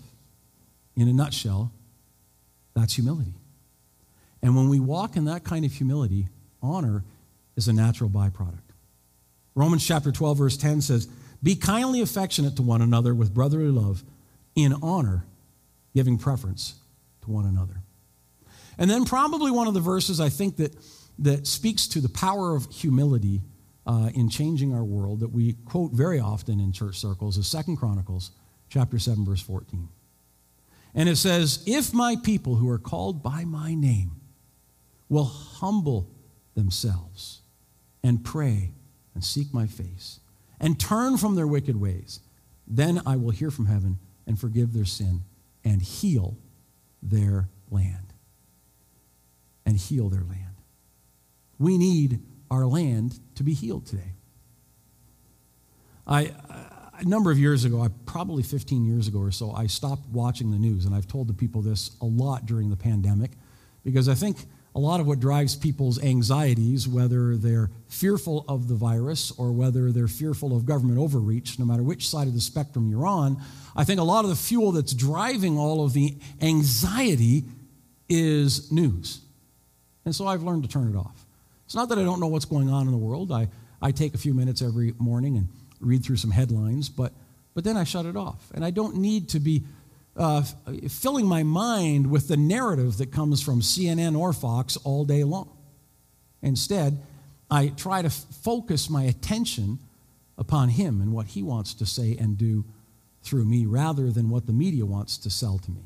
In 0.96 1.08
a 1.08 1.12
nutshell, 1.12 1.72
that's 2.74 2.94
humility. 2.94 3.34
And 4.42 4.54
when 4.54 4.68
we 4.68 4.80
walk 4.80 5.16
in 5.16 5.24
that 5.26 5.44
kind 5.44 5.64
of 5.64 5.72
humility, 5.72 6.28
honor 6.62 7.04
is 7.56 7.68
a 7.68 7.72
natural 7.72 8.10
byproduct. 8.10 8.60
Romans 9.54 9.86
chapter 9.86 10.12
12, 10.12 10.38
verse 10.38 10.56
10 10.56 10.82
says, 10.82 11.06
Be 11.42 11.56
kindly 11.56 12.02
affectionate 12.02 12.56
to 12.56 12.62
one 12.62 12.82
another 12.82 13.14
with 13.14 13.32
brotherly 13.32 13.70
love, 13.70 14.04
in 14.54 14.74
honor, 14.82 15.24
giving 15.94 16.18
preference 16.18 16.74
to 17.22 17.30
one 17.30 17.46
another. 17.46 17.82
And 18.78 18.90
then, 18.90 19.06
probably 19.06 19.50
one 19.50 19.66
of 19.66 19.74
the 19.74 19.80
verses 19.80 20.20
I 20.20 20.28
think 20.28 20.56
that, 20.56 20.76
that 21.20 21.46
speaks 21.46 21.88
to 21.88 22.00
the 22.00 22.10
power 22.10 22.54
of 22.54 22.70
humility 22.70 23.40
uh, 23.86 24.10
in 24.14 24.28
changing 24.28 24.74
our 24.74 24.84
world 24.84 25.20
that 25.20 25.32
we 25.32 25.54
quote 25.64 25.92
very 25.92 26.20
often 26.20 26.60
in 26.60 26.72
church 26.72 26.98
circles 26.98 27.38
is 27.38 27.46
Second 27.46 27.76
Chronicles 27.76 28.32
chapter 28.68 28.98
7, 28.98 29.24
verse 29.24 29.40
14. 29.40 29.88
And 30.94 31.08
it 31.08 31.16
says, 31.16 31.62
If 31.66 31.94
my 31.94 32.16
people 32.22 32.56
who 32.56 32.68
are 32.68 32.78
called 32.78 33.22
by 33.22 33.44
my 33.44 33.74
name 33.74 34.20
will 35.08 35.24
humble 35.24 36.10
themselves 36.54 37.42
and 38.02 38.24
pray 38.24 38.72
and 39.14 39.24
seek 39.24 39.52
my 39.52 39.66
face 39.66 40.20
and 40.60 40.78
turn 40.78 41.16
from 41.16 41.34
their 41.34 41.46
wicked 41.46 41.80
ways, 41.80 42.20
then 42.66 43.00
I 43.06 43.16
will 43.16 43.30
hear 43.30 43.50
from 43.50 43.66
heaven 43.66 43.98
and 44.26 44.38
forgive 44.38 44.72
their 44.72 44.84
sin 44.84 45.22
and 45.64 45.82
heal 45.82 46.36
their 47.02 47.48
land. 47.70 48.12
And 49.64 49.76
heal 49.76 50.08
their 50.08 50.22
land. 50.22 50.42
We 51.58 51.76
need 51.76 52.20
our 52.50 52.66
land 52.66 53.18
to 53.34 53.42
be 53.42 53.52
healed 53.52 53.86
today. 53.86 54.12
I, 56.06 56.32
a 57.00 57.04
number 57.04 57.32
of 57.32 57.38
years 57.38 57.64
ago, 57.64 57.88
probably 58.06 58.44
15 58.44 58.84
years 58.84 59.08
ago 59.08 59.18
or 59.18 59.32
so, 59.32 59.50
I 59.50 59.66
stopped 59.66 60.06
watching 60.08 60.52
the 60.52 60.58
news, 60.58 60.84
and 60.84 60.94
I've 60.94 61.08
told 61.08 61.26
the 61.28 61.34
people 61.34 61.62
this 61.62 61.96
a 62.00 62.04
lot 62.04 62.46
during 62.46 62.70
the 62.70 62.76
pandemic 62.76 63.32
because 63.84 64.08
I 64.08 64.14
think 64.14 64.38
a 64.76 64.78
lot 64.78 65.00
of 65.00 65.06
what 65.06 65.18
drives 65.18 65.56
people's 65.56 66.00
anxieties, 66.04 66.86
whether 66.86 67.34
they're 67.38 67.70
fearful 67.88 68.44
of 68.46 68.68
the 68.68 68.74
virus 68.74 69.32
or 69.38 69.50
whether 69.50 69.90
they're 69.90 70.06
fearful 70.06 70.54
of 70.54 70.66
government 70.66 70.98
overreach, 70.98 71.58
no 71.58 71.64
matter 71.64 71.82
which 71.82 72.10
side 72.10 72.28
of 72.28 72.34
the 72.34 72.40
spectrum 72.42 72.90
you're 72.90 73.06
on, 73.06 73.40
I 73.74 73.84
think 73.84 74.00
a 74.00 74.04
lot 74.04 74.24
of 74.24 74.30
the 74.30 74.36
fuel 74.36 74.72
that's 74.72 74.92
driving 74.92 75.56
all 75.56 75.82
of 75.82 75.94
the 75.94 76.14
anxiety 76.42 77.44
is 78.10 78.70
news. 78.70 79.22
And 80.04 80.14
so 80.14 80.26
I've 80.26 80.42
learned 80.42 80.64
to 80.64 80.68
turn 80.68 80.94
it 80.94 80.96
off. 80.98 81.24
It's 81.64 81.74
not 81.74 81.88
that 81.88 81.98
I 81.98 82.02
don't 82.02 82.20
know 82.20 82.26
what's 82.26 82.44
going 82.44 82.68
on 82.68 82.84
in 82.84 82.92
the 82.92 82.98
world. 82.98 83.32
I, 83.32 83.48
I 83.80 83.92
take 83.92 84.12
a 84.12 84.18
few 84.18 84.34
minutes 84.34 84.60
every 84.60 84.92
morning 84.98 85.38
and 85.38 85.48
read 85.80 86.04
through 86.04 86.16
some 86.16 86.30
headlines, 86.30 86.90
but, 86.90 87.14
but 87.54 87.64
then 87.64 87.78
I 87.78 87.84
shut 87.84 88.04
it 88.04 88.14
off. 88.14 88.52
And 88.54 88.62
I 88.62 88.72
don't 88.72 88.96
need 88.96 89.30
to 89.30 89.40
be 89.40 89.64
uh, 90.16 90.42
filling 90.88 91.26
my 91.26 91.42
mind 91.42 92.10
with 92.10 92.28
the 92.28 92.36
narrative 92.36 92.98
that 92.98 93.12
comes 93.12 93.42
from 93.42 93.60
CNN 93.60 94.18
or 94.18 94.32
Fox 94.32 94.76
all 94.78 95.04
day 95.04 95.24
long. 95.24 95.50
Instead, 96.42 97.02
I 97.50 97.68
try 97.68 98.02
to 98.02 98.10
focus 98.10 98.88
my 98.88 99.04
attention 99.04 99.78
upon 100.38 100.70
Him 100.70 101.00
and 101.00 101.12
what 101.12 101.28
He 101.28 101.42
wants 101.42 101.74
to 101.74 101.86
say 101.86 102.16
and 102.18 102.38
do 102.38 102.64
through 103.22 103.44
me 103.44 103.66
rather 103.66 104.10
than 104.10 104.30
what 104.30 104.46
the 104.46 104.52
media 104.52 104.86
wants 104.86 105.18
to 105.18 105.30
sell 105.30 105.58
to 105.58 105.70
me. 105.70 105.82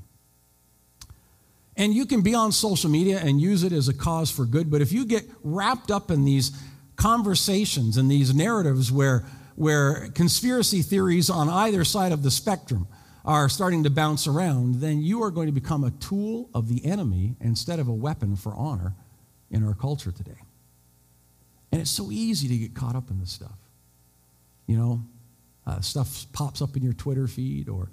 And 1.76 1.94
you 1.94 2.04
can 2.04 2.20
be 2.20 2.34
on 2.34 2.52
social 2.52 2.90
media 2.90 3.18
and 3.18 3.40
use 3.40 3.64
it 3.64 3.72
as 3.72 3.88
a 3.88 3.94
cause 3.94 4.30
for 4.30 4.44
good, 4.44 4.70
but 4.70 4.82
if 4.82 4.92
you 4.92 5.06
get 5.06 5.24
wrapped 5.42 5.90
up 5.90 6.10
in 6.10 6.24
these 6.24 6.52
conversations 6.96 7.96
and 7.96 8.10
these 8.10 8.34
narratives 8.34 8.92
where, 8.92 9.24
where 9.56 10.08
conspiracy 10.14 10.82
theories 10.82 11.30
on 11.30 11.48
either 11.48 11.84
side 11.84 12.12
of 12.12 12.22
the 12.22 12.30
spectrum 12.30 12.86
are 13.24 13.48
starting 13.48 13.84
to 13.84 13.90
bounce 13.90 14.26
around, 14.26 14.76
then 14.76 15.02
you 15.02 15.22
are 15.22 15.30
going 15.30 15.46
to 15.46 15.52
become 15.52 15.84
a 15.84 15.90
tool 15.90 16.48
of 16.54 16.68
the 16.68 16.84
enemy 16.84 17.36
instead 17.40 17.78
of 17.78 17.88
a 17.88 17.92
weapon 17.92 18.36
for 18.36 18.54
honor 18.54 18.94
in 19.50 19.66
our 19.66 19.74
culture 19.74 20.12
today. 20.12 20.38
And 21.72 21.80
it's 21.80 21.90
so 21.90 22.10
easy 22.10 22.48
to 22.48 22.56
get 22.56 22.74
caught 22.74 22.96
up 22.96 23.10
in 23.10 23.20
this 23.20 23.30
stuff. 23.30 23.58
You 24.66 24.76
know, 24.76 25.02
uh, 25.66 25.80
stuff 25.80 26.26
pops 26.32 26.62
up 26.62 26.76
in 26.76 26.82
your 26.82 26.92
Twitter 26.92 27.26
feed 27.26 27.68
or 27.68 27.90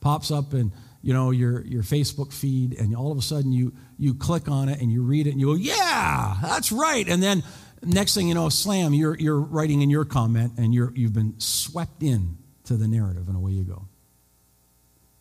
pops 0.00 0.30
up 0.30 0.54
in 0.54 0.72
you 1.02 1.14
know 1.14 1.30
your, 1.30 1.64
your 1.64 1.82
Facebook 1.82 2.32
feed, 2.32 2.78
and 2.78 2.94
all 2.94 3.12
of 3.12 3.18
a 3.18 3.22
sudden 3.22 3.52
you 3.52 3.72
you 3.98 4.14
click 4.14 4.48
on 4.48 4.68
it 4.68 4.80
and 4.80 4.90
you 4.90 5.02
read 5.02 5.26
it 5.26 5.30
and 5.30 5.40
you 5.40 5.46
go, 5.46 5.54
yeah, 5.54 6.36
that's 6.42 6.72
right. 6.72 7.08
And 7.08 7.22
then 7.22 7.42
next 7.82 8.14
thing 8.14 8.28
you 8.28 8.34
know, 8.34 8.48
slam, 8.48 8.94
you're 8.94 9.16
you're 9.18 9.40
writing 9.40 9.82
in 9.82 9.90
your 9.90 10.04
comment 10.04 10.54
and 10.58 10.74
you're 10.74 10.92
you've 10.94 11.12
been 11.12 11.38
swept 11.38 12.02
in 12.02 12.36
to 12.64 12.76
the 12.76 12.88
narrative, 12.88 13.28
and 13.28 13.36
away 13.36 13.52
you 13.52 13.64
go. 13.64 13.86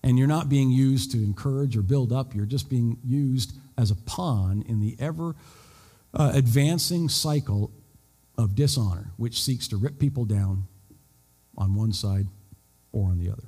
And 0.02 0.18
you're 0.18 0.28
not 0.28 0.48
being 0.50 0.72
used 0.72 1.12
to 1.12 1.18
encourage 1.18 1.76
or 1.76 1.82
build 1.82 2.14
up, 2.14 2.34
you're 2.34 2.46
just 2.46 2.70
being 2.70 2.98
used 3.04 3.58
as 3.78 3.92
a 3.92 3.96
pawn 3.96 4.64
in 4.68 4.80
the 4.80 4.96
ever 5.00 5.36
uh, 6.14 6.32
advancing 6.34 7.10
cycle 7.10 7.72
of 8.38 8.56
dishonor, 8.56 9.12
which 9.18 9.42
seeks 9.42 9.68
to 9.68 9.78
rip 9.78 10.00
people 10.00 10.26
down 10.26 10.68
on 11.58 11.76
one 11.76 11.92
side 11.92 12.28
or 12.92 13.10
on 13.10 13.20
the 13.20 13.30
other. 13.30 13.44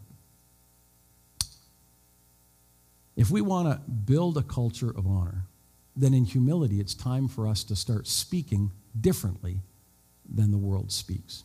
If 3.16 3.30
we 3.30 3.42
want 3.42 3.70
to 3.70 3.90
build 3.90 4.38
a 4.38 4.44
culture 4.44 4.90
of 4.90 5.06
honor, 5.06 5.46
then 5.96 6.14
in 6.14 6.26
humility, 6.26 6.80
it's 6.80 6.94
time 6.94 7.28
for 7.28 7.48
us 7.48 7.64
to 7.66 7.76
start 7.76 8.08
speaking 8.08 8.72
differently 9.00 9.62
than 10.34 10.52
the 10.52 10.58
world 10.58 10.92
speaks. 10.92 11.44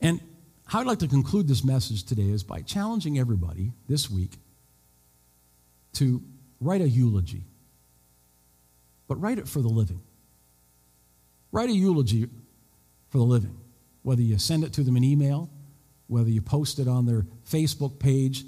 And 0.00 0.20
how 0.66 0.80
I'd 0.80 0.86
like 0.86 1.00
to 1.00 1.08
conclude 1.08 1.46
this 1.46 1.64
message 1.64 2.04
today 2.04 2.28
is 2.28 2.42
by 2.42 2.60
challenging 2.60 3.18
everybody 3.18 3.72
this 3.88 4.10
week 4.10 4.32
to 5.94 6.22
write 6.60 6.80
a 6.80 6.88
eulogy, 6.88 7.42
but 9.06 9.20
write 9.20 9.38
it 9.38 9.46
for 9.46 9.60
the 9.60 9.68
living. 9.68 10.00
Write 11.52 11.68
a 11.68 11.72
eulogy 11.72 12.28
for 13.08 13.18
the 13.18 13.24
living, 13.24 13.56
whether 14.02 14.22
you 14.22 14.38
send 14.38 14.64
it 14.64 14.72
to 14.72 14.82
them 14.82 14.96
in 14.96 15.04
email, 15.04 15.50
whether 16.08 16.30
you 16.30 16.40
post 16.40 16.78
it 16.78 16.88
on 16.88 17.06
their 17.06 17.26
Facebook 17.48 17.98
page. 17.98 18.44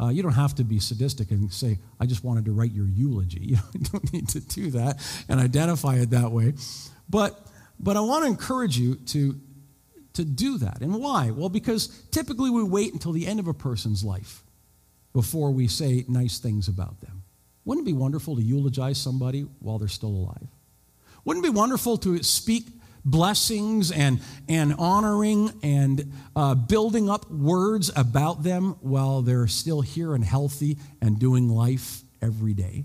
Uh, 0.00 0.08
you 0.08 0.22
don't 0.22 0.32
have 0.32 0.54
to 0.54 0.64
be 0.64 0.80
sadistic 0.80 1.30
and 1.30 1.52
say, 1.52 1.78
I 2.00 2.06
just 2.06 2.24
wanted 2.24 2.46
to 2.46 2.52
write 2.52 2.72
your 2.72 2.86
eulogy. 2.86 3.56
You 3.74 3.80
don't 3.80 4.12
need 4.12 4.28
to 4.30 4.40
do 4.40 4.70
that 4.72 4.98
and 5.28 5.38
identify 5.38 5.96
it 5.96 6.10
that 6.10 6.32
way. 6.32 6.54
But, 7.08 7.38
but 7.78 7.96
I 7.96 8.00
want 8.00 8.24
to 8.24 8.30
encourage 8.30 8.78
you 8.78 8.96
to 8.96 9.38
to 10.14 10.24
do 10.24 10.58
that. 10.58 10.80
And 10.80 10.94
why? 10.94 11.30
Well, 11.30 11.48
because 11.48 11.88
typically 12.10 12.50
we 12.50 12.62
wait 12.62 12.92
until 12.92 13.12
the 13.12 13.26
end 13.26 13.40
of 13.40 13.48
a 13.48 13.54
person's 13.54 14.04
life 14.04 14.42
before 15.12 15.50
we 15.50 15.68
say 15.68 16.04
nice 16.08 16.38
things 16.38 16.68
about 16.68 17.00
them. 17.00 17.22
Wouldn't 17.64 17.86
it 17.86 17.90
be 17.90 17.96
wonderful 17.96 18.36
to 18.36 18.42
eulogize 18.42 18.98
somebody 18.98 19.42
while 19.60 19.78
they're 19.78 19.88
still 19.88 20.08
alive? 20.08 20.48
Wouldn't 21.24 21.44
it 21.44 21.52
be 21.52 21.56
wonderful 21.56 21.98
to 21.98 22.22
speak 22.22 22.66
blessings 23.04 23.90
and, 23.92 24.20
and 24.48 24.74
honoring 24.78 25.52
and 25.62 26.12
uh, 26.34 26.54
building 26.54 27.08
up 27.10 27.30
words 27.30 27.90
about 27.94 28.42
them 28.42 28.76
while 28.80 29.22
they're 29.22 29.46
still 29.46 29.80
here 29.80 30.14
and 30.14 30.24
healthy 30.24 30.78
and 31.00 31.18
doing 31.18 31.48
life 31.48 32.02
every 32.22 32.54
day? 32.54 32.84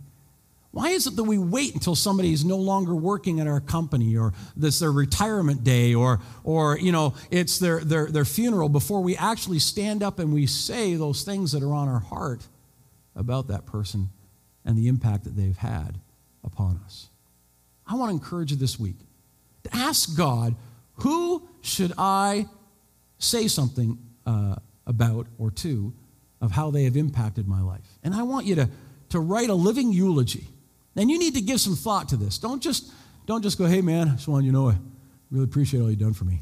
Why 0.75 0.89
is 0.89 1.07
it 1.07 1.15
that 1.15 1.23
we 1.23 1.37
wait 1.37 1.73
until 1.73 1.95
somebody 1.95 2.33
is 2.33 2.43
no 2.43 2.57
longer 2.57 2.93
working 2.93 3.39
at 3.39 3.47
our 3.47 3.61
company 3.61 4.17
or 4.17 4.33
this 4.57 4.79
their 4.79 4.91
retirement 4.91 5.63
day 5.63 5.95
or, 5.95 6.19
or 6.43 6.77
you 6.77 6.91
know, 6.91 7.13
it's 7.31 7.59
their, 7.59 7.79
their, 7.79 8.07
their 8.07 8.25
funeral 8.25 8.67
before 8.67 8.99
we 8.99 9.15
actually 9.15 9.59
stand 9.59 10.03
up 10.03 10.19
and 10.19 10.33
we 10.33 10.45
say 10.45 10.95
those 10.95 11.23
things 11.23 11.53
that 11.53 11.63
are 11.63 11.73
on 11.73 11.87
our 11.87 12.01
heart 12.01 12.45
about 13.15 13.47
that 13.47 13.65
person 13.65 14.09
and 14.65 14.77
the 14.77 14.89
impact 14.89 15.23
that 15.23 15.37
they've 15.37 15.55
had 15.55 15.97
upon 16.43 16.81
us? 16.83 17.07
I 17.87 17.95
want 17.95 18.09
to 18.09 18.13
encourage 18.13 18.51
you 18.51 18.57
this 18.57 18.77
week 18.77 18.97
to 19.63 19.73
ask 19.73 20.17
God, 20.17 20.55
who 20.95 21.47
should 21.61 21.93
I 21.97 22.47
say 23.17 23.47
something 23.47 23.97
uh, 24.25 24.55
about 24.85 25.27
or 25.37 25.51
to 25.51 25.93
of 26.41 26.51
how 26.51 26.69
they 26.69 26.83
have 26.83 26.97
impacted 26.97 27.47
my 27.47 27.61
life? 27.61 27.87
And 28.03 28.13
I 28.13 28.23
want 28.23 28.45
you 28.45 28.55
to, 28.55 28.69
to 29.11 29.21
write 29.21 29.49
a 29.49 29.55
living 29.55 29.93
eulogy 29.93 30.49
and 30.95 31.09
you 31.09 31.19
need 31.19 31.35
to 31.35 31.41
give 31.41 31.59
some 31.59 31.75
thought 31.75 32.09
to 32.09 32.17
this. 32.17 32.37
Don't 32.37 32.61
just, 32.61 32.91
don't 33.25 33.41
just 33.41 33.57
go, 33.57 33.65
hey 33.65 33.81
man, 33.81 34.09
I 34.09 34.11
just 34.15 34.27
want 34.27 34.45
you 34.45 34.51
to 34.51 34.57
know 34.57 34.69
I 34.69 34.77
really 35.31 35.45
appreciate 35.45 35.81
all 35.81 35.89
you've 35.89 35.99
done 35.99 36.13
for 36.13 36.25
me. 36.25 36.41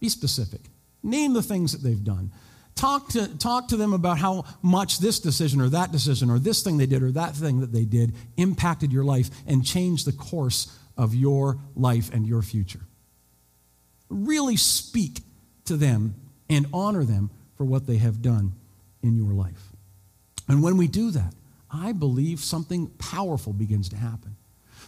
Be 0.00 0.08
specific. 0.08 0.60
Name 1.02 1.32
the 1.32 1.42
things 1.42 1.72
that 1.72 1.86
they've 1.86 2.02
done. 2.02 2.32
Talk 2.74 3.08
to, 3.10 3.28
talk 3.38 3.68
to 3.68 3.76
them 3.76 3.92
about 3.92 4.18
how 4.18 4.44
much 4.62 4.98
this 4.98 5.20
decision 5.20 5.60
or 5.60 5.68
that 5.70 5.92
decision 5.92 6.30
or 6.30 6.38
this 6.38 6.62
thing 6.62 6.78
they 6.78 6.86
did 6.86 7.02
or 7.02 7.12
that 7.12 7.34
thing 7.34 7.60
that 7.60 7.72
they 7.72 7.84
did 7.84 8.14
impacted 8.36 8.92
your 8.92 9.04
life 9.04 9.30
and 9.46 9.64
changed 9.64 10.06
the 10.06 10.12
course 10.12 10.76
of 10.96 11.14
your 11.14 11.58
life 11.76 12.12
and 12.12 12.26
your 12.26 12.42
future. 12.42 12.80
Really 14.08 14.56
speak 14.56 15.20
to 15.66 15.76
them 15.76 16.14
and 16.48 16.66
honor 16.72 17.04
them 17.04 17.30
for 17.56 17.64
what 17.64 17.86
they 17.86 17.98
have 17.98 18.22
done 18.22 18.52
in 19.02 19.16
your 19.16 19.32
life. 19.32 19.72
And 20.48 20.62
when 20.62 20.76
we 20.76 20.88
do 20.88 21.10
that, 21.12 21.34
I 21.72 21.92
believe 21.92 22.40
something 22.40 22.88
powerful 22.98 23.52
begins 23.52 23.88
to 23.90 23.96
happen. 23.96 24.36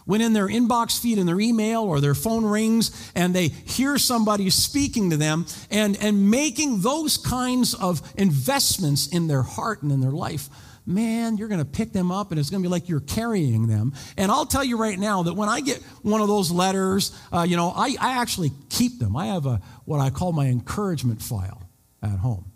When 0.05 0.21
in 0.21 0.33
their 0.33 0.47
inbox 0.47 1.01
feed, 1.01 1.17
in 1.17 1.25
their 1.25 1.39
email, 1.39 1.81
or 1.83 1.99
their 1.99 2.13
phone 2.13 2.45
rings, 2.45 3.11
and 3.15 3.33
they 3.33 3.47
hear 3.47 3.97
somebody 3.97 4.51
speaking 4.51 5.09
to 5.09 5.17
them 5.17 5.47
and, 5.71 5.97
and 5.99 6.29
making 6.29 6.81
those 6.81 7.17
kinds 7.17 7.73
of 7.73 8.01
investments 8.15 9.07
in 9.07 9.27
their 9.27 9.41
heart 9.41 9.81
and 9.81 9.91
in 9.91 10.01
their 10.01 10.11
life, 10.11 10.47
man, 10.85 11.37
you're 11.37 11.47
going 11.47 11.59
to 11.59 11.65
pick 11.65 11.91
them 11.91 12.11
up 12.11 12.29
and 12.31 12.39
it's 12.39 12.51
going 12.51 12.61
to 12.61 12.69
be 12.69 12.71
like 12.71 12.87
you're 12.87 12.99
carrying 12.99 13.65
them. 13.67 13.93
And 14.17 14.31
I'll 14.31 14.45
tell 14.45 14.63
you 14.63 14.77
right 14.77 14.99
now 14.99 15.23
that 15.23 15.33
when 15.33 15.49
I 15.49 15.61
get 15.61 15.81
one 16.03 16.21
of 16.21 16.27
those 16.27 16.51
letters, 16.51 17.17
uh, 17.33 17.41
you 17.41 17.57
know, 17.57 17.73
I, 17.75 17.95
I 17.99 18.21
actually 18.21 18.51
keep 18.69 18.99
them. 18.99 19.15
I 19.15 19.27
have 19.27 19.47
a 19.47 19.61
what 19.85 19.99
I 19.99 20.11
call 20.11 20.31
my 20.31 20.45
encouragement 20.47 21.21
file 21.21 21.63
at 22.03 22.19
home. 22.19 22.51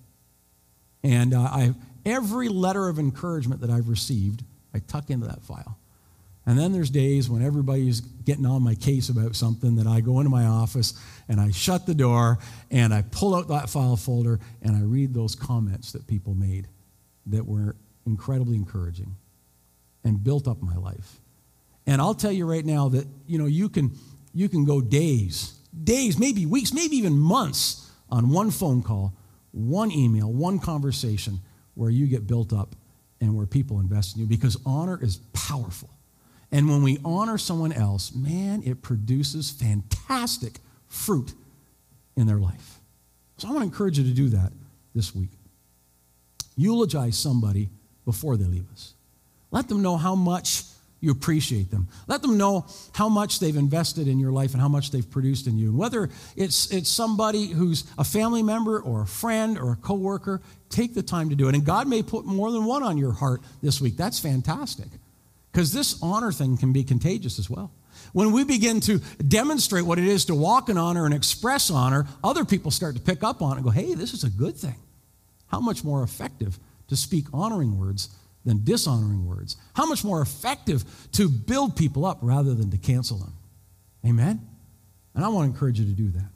And 1.03 1.33
uh, 1.33 1.39
I 1.39 1.73
every 2.09 2.49
letter 2.49 2.87
of 2.89 2.99
encouragement 2.99 3.61
that 3.61 3.69
I've 3.69 3.89
received, 3.89 4.43
I 4.73 4.79
tuck 4.79 5.09
into 5.09 5.27
that 5.27 5.43
file. 5.43 5.77
And 6.45 6.57
then 6.57 6.71
there's 6.71 6.89
days 6.89 7.29
when 7.29 7.43
everybody's 7.43 8.01
getting 8.01 8.45
on 8.45 8.63
my 8.63 8.73
case 8.73 9.09
about 9.09 9.35
something 9.35 9.75
that 9.75 9.85
I 9.85 10.01
go 10.01 10.19
into 10.19 10.31
my 10.31 10.45
office 10.45 10.93
and 11.27 11.39
I 11.39 11.51
shut 11.51 11.85
the 11.85 11.93
door 11.93 12.39
and 12.71 12.91
I 12.93 13.03
pull 13.03 13.35
out 13.35 13.49
that 13.49 13.69
file 13.69 13.95
folder 13.95 14.39
and 14.61 14.75
I 14.75 14.81
read 14.81 15.13
those 15.13 15.35
comments 15.35 15.91
that 15.91 16.07
people 16.07 16.33
made 16.33 16.67
that 17.27 17.45
were 17.45 17.75
incredibly 18.05 18.55
encouraging 18.55 19.15
and 20.03 20.23
built 20.23 20.47
up 20.47 20.61
my 20.61 20.75
life. 20.75 21.19
And 21.85 22.01
I'll 22.01 22.15
tell 22.15 22.31
you 22.31 22.49
right 22.49 22.65
now 22.65 22.89
that 22.89 23.05
you 23.27 23.37
know 23.37 23.45
you 23.45 23.69
can 23.69 23.95
you 24.33 24.49
can 24.49 24.65
go 24.65 24.81
days, 24.81 25.53
days, 25.83 26.17
maybe 26.17 26.45
weeks, 26.45 26.73
maybe 26.73 26.95
even 26.97 27.17
months 27.17 27.91
on 28.09 28.29
one 28.29 28.49
phone 28.49 28.81
call, 28.81 29.13
one 29.51 29.91
email, 29.91 30.31
one 30.31 30.57
conversation 30.59 31.41
where 31.79 31.89
you 31.89 32.07
get 32.07 32.27
built 32.27 32.51
up 32.51 32.75
and 33.21 33.33
where 33.37 33.45
people 33.45 33.79
invest 33.79 34.15
in 34.15 34.21
you 34.21 34.27
because 34.27 34.57
honor 34.65 34.99
is 35.01 35.17
powerful. 35.31 35.89
And 36.51 36.67
when 36.69 36.83
we 36.83 36.99
honor 37.05 37.37
someone 37.37 37.71
else, 37.71 38.13
man, 38.13 38.63
it 38.65 38.81
produces 38.81 39.49
fantastic 39.49 40.59
fruit 40.87 41.33
in 42.17 42.27
their 42.27 42.37
life. 42.37 42.79
So 43.37 43.47
I 43.47 43.51
want 43.51 43.61
to 43.61 43.65
encourage 43.65 43.97
you 43.97 44.03
to 44.03 44.13
do 44.13 44.27
that 44.29 44.51
this 44.93 45.15
week. 45.15 45.29
Eulogize 46.57 47.17
somebody 47.17 47.69
before 48.03 48.35
they 48.35 48.43
leave 48.43 48.69
us. 48.73 48.93
Let 49.49 49.69
them 49.69 49.81
know 49.81 49.95
how 49.95 50.15
much 50.15 50.63
you 51.01 51.11
appreciate 51.11 51.71
them. 51.71 51.87
Let 52.07 52.21
them 52.21 52.37
know 52.37 52.65
how 52.93 53.07
much 53.07 53.39
they've 53.39 53.55
invested 53.55 54.07
in 54.07 54.19
your 54.19 54.31
life 54.31 54.53
and 54.53 54.61
how 54.61 54.67
much 54.67 54.91
they've 54.91 55.09
produced 55.09 55.47
in 55.47 55.57
you. 55.57 55.69
And 55.69 55.77
whether 55.77 56.09
it's, 56.35 56.71
it's 56.71 56.89
somebody 56.89 57.47
who's 57.47 57.85
a 57.97 58.03
family 58.03 58.43
member 58.43 58.79
or 58.79 59.03
a 59.03 59.07
friend 59.07 59.57
or 59.57 59.71
a 59.71 59.75
coworker, 59.77 60.41
take 60.69 60.93
the 60.93 61.03
time 61.03 61.29
to 61.29 61.35
do 61.35 61.47
it. 61.47 61.55
And 61.55 61.65
God 61.65 61.87
may 61.87 62.03
put 62.03 62.25
more 62.25 62.51
than 62.51 62.65
one 62.65 62.83
on 62.83 62.97
your 62.97 63.13
heart 63.13 63.41
this 63.61 63.79
week. 63.79 63.95
That's 63.95 64.19
fantastic. 64.19 64.87
Because 65.51 65.71
this 65.71 65.97
honor 66.01 66.31
thing 66.31 66.57
can 66.57 66.73
be 66.73 66.83
contagious 66.83 67.39
as 67.39 67.49
well. 67.49 67.71
When 68.13 68.31
we 68.31 68.43
begin 68.43 68.79
to 68.81 68.99
demonstrate 69.25 69.85
what 69.85 69.99
it 69.99 70.05
is 70.05 70.25
to 70.25 70.35
walk 70.35 70.69
in 70.69 70.77
honor 70.77 71.05
and 71.05 71.13
express 71.13 71.69
honor, 71.69 72.07
other 72.23 72.43
people 72.43 72.71
start 72.71 72.95
to 72.95 73.01
pick 73.01 73.23
up 73.23 73.41
on 73.41 73.53
it 73.53 73.55
and 73.57 73.63
go, 73.63 73.71
hey, 73.71 73.93
this 73.93 74.13
is 74.13 74.23
a 74.23 74.29
good 74.29 74.57
thing. 74.57 74.75
How 75.47 75.59
much 75.59 75.83
more 75.83 76.03
effective 76.03 76.59
to 76.87 76.95
speak 76.95 77.25
honoring 77.33 77.77
words 77.77 78.09
than 78.45 78.63
dishonoring 78.63 79.25
words. 79.25 79.57
How 79.73 79.85
much 79.85 80.03
more 80.03 80.21
effective 80.21 80.83
to 81.13 81.29
build 81.29 81.75
people 81.75 82.05
up 82.05 82.19
rather 82.21 82.53
than 82.53 82.71
to 82.71 82.77
cancel 82.77 83.17
them. 83.17 83.33
Amen? 84.05 84.47
And 85.13 85.25
I 85.25 85.27
want 85.29 85.49
to 85.49 85.53
encourage 85.53 85.79
you 85.79 85.85
to 85.85 85.91
do 85.91 86.09
that. 86.11 86.29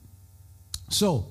So, 0.89 1.27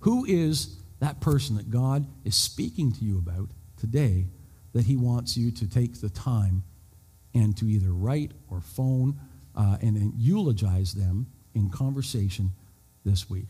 who 0.00 0.24
is 0.24 0.78
that 1.00 1.20
person 1.20 1.56
that 1.56 1.70
God 1.70 2.06
is 2.24 2.36
speaking 2.36 2.92
to 2.92 3.04
you 3.04 3.18
about 3.18 3.50
today 3.76 4.26
that 4.72 4.86
He 4.86 4.96
wants 4.96 5.36
you 5.36 5.50
to 5.50 5.68
take 5.68 6.00
the 6.00 6.08
time 6.08 6.62
and 7.34 7.56
to 7.58 7.66
either 7.66 7.92
write 7.92 8.32
or 8.50 8.60
phone 8.60 9.18
uh, 9.56 9.78
and, 9.82 9.96
and 9.96 10.12
eulogize 10.16 10.94
them 10.94 11.26
in 11.54 11.70
conversation 11.70 12.52
this 13.04 13.28
week? 13.28 13.48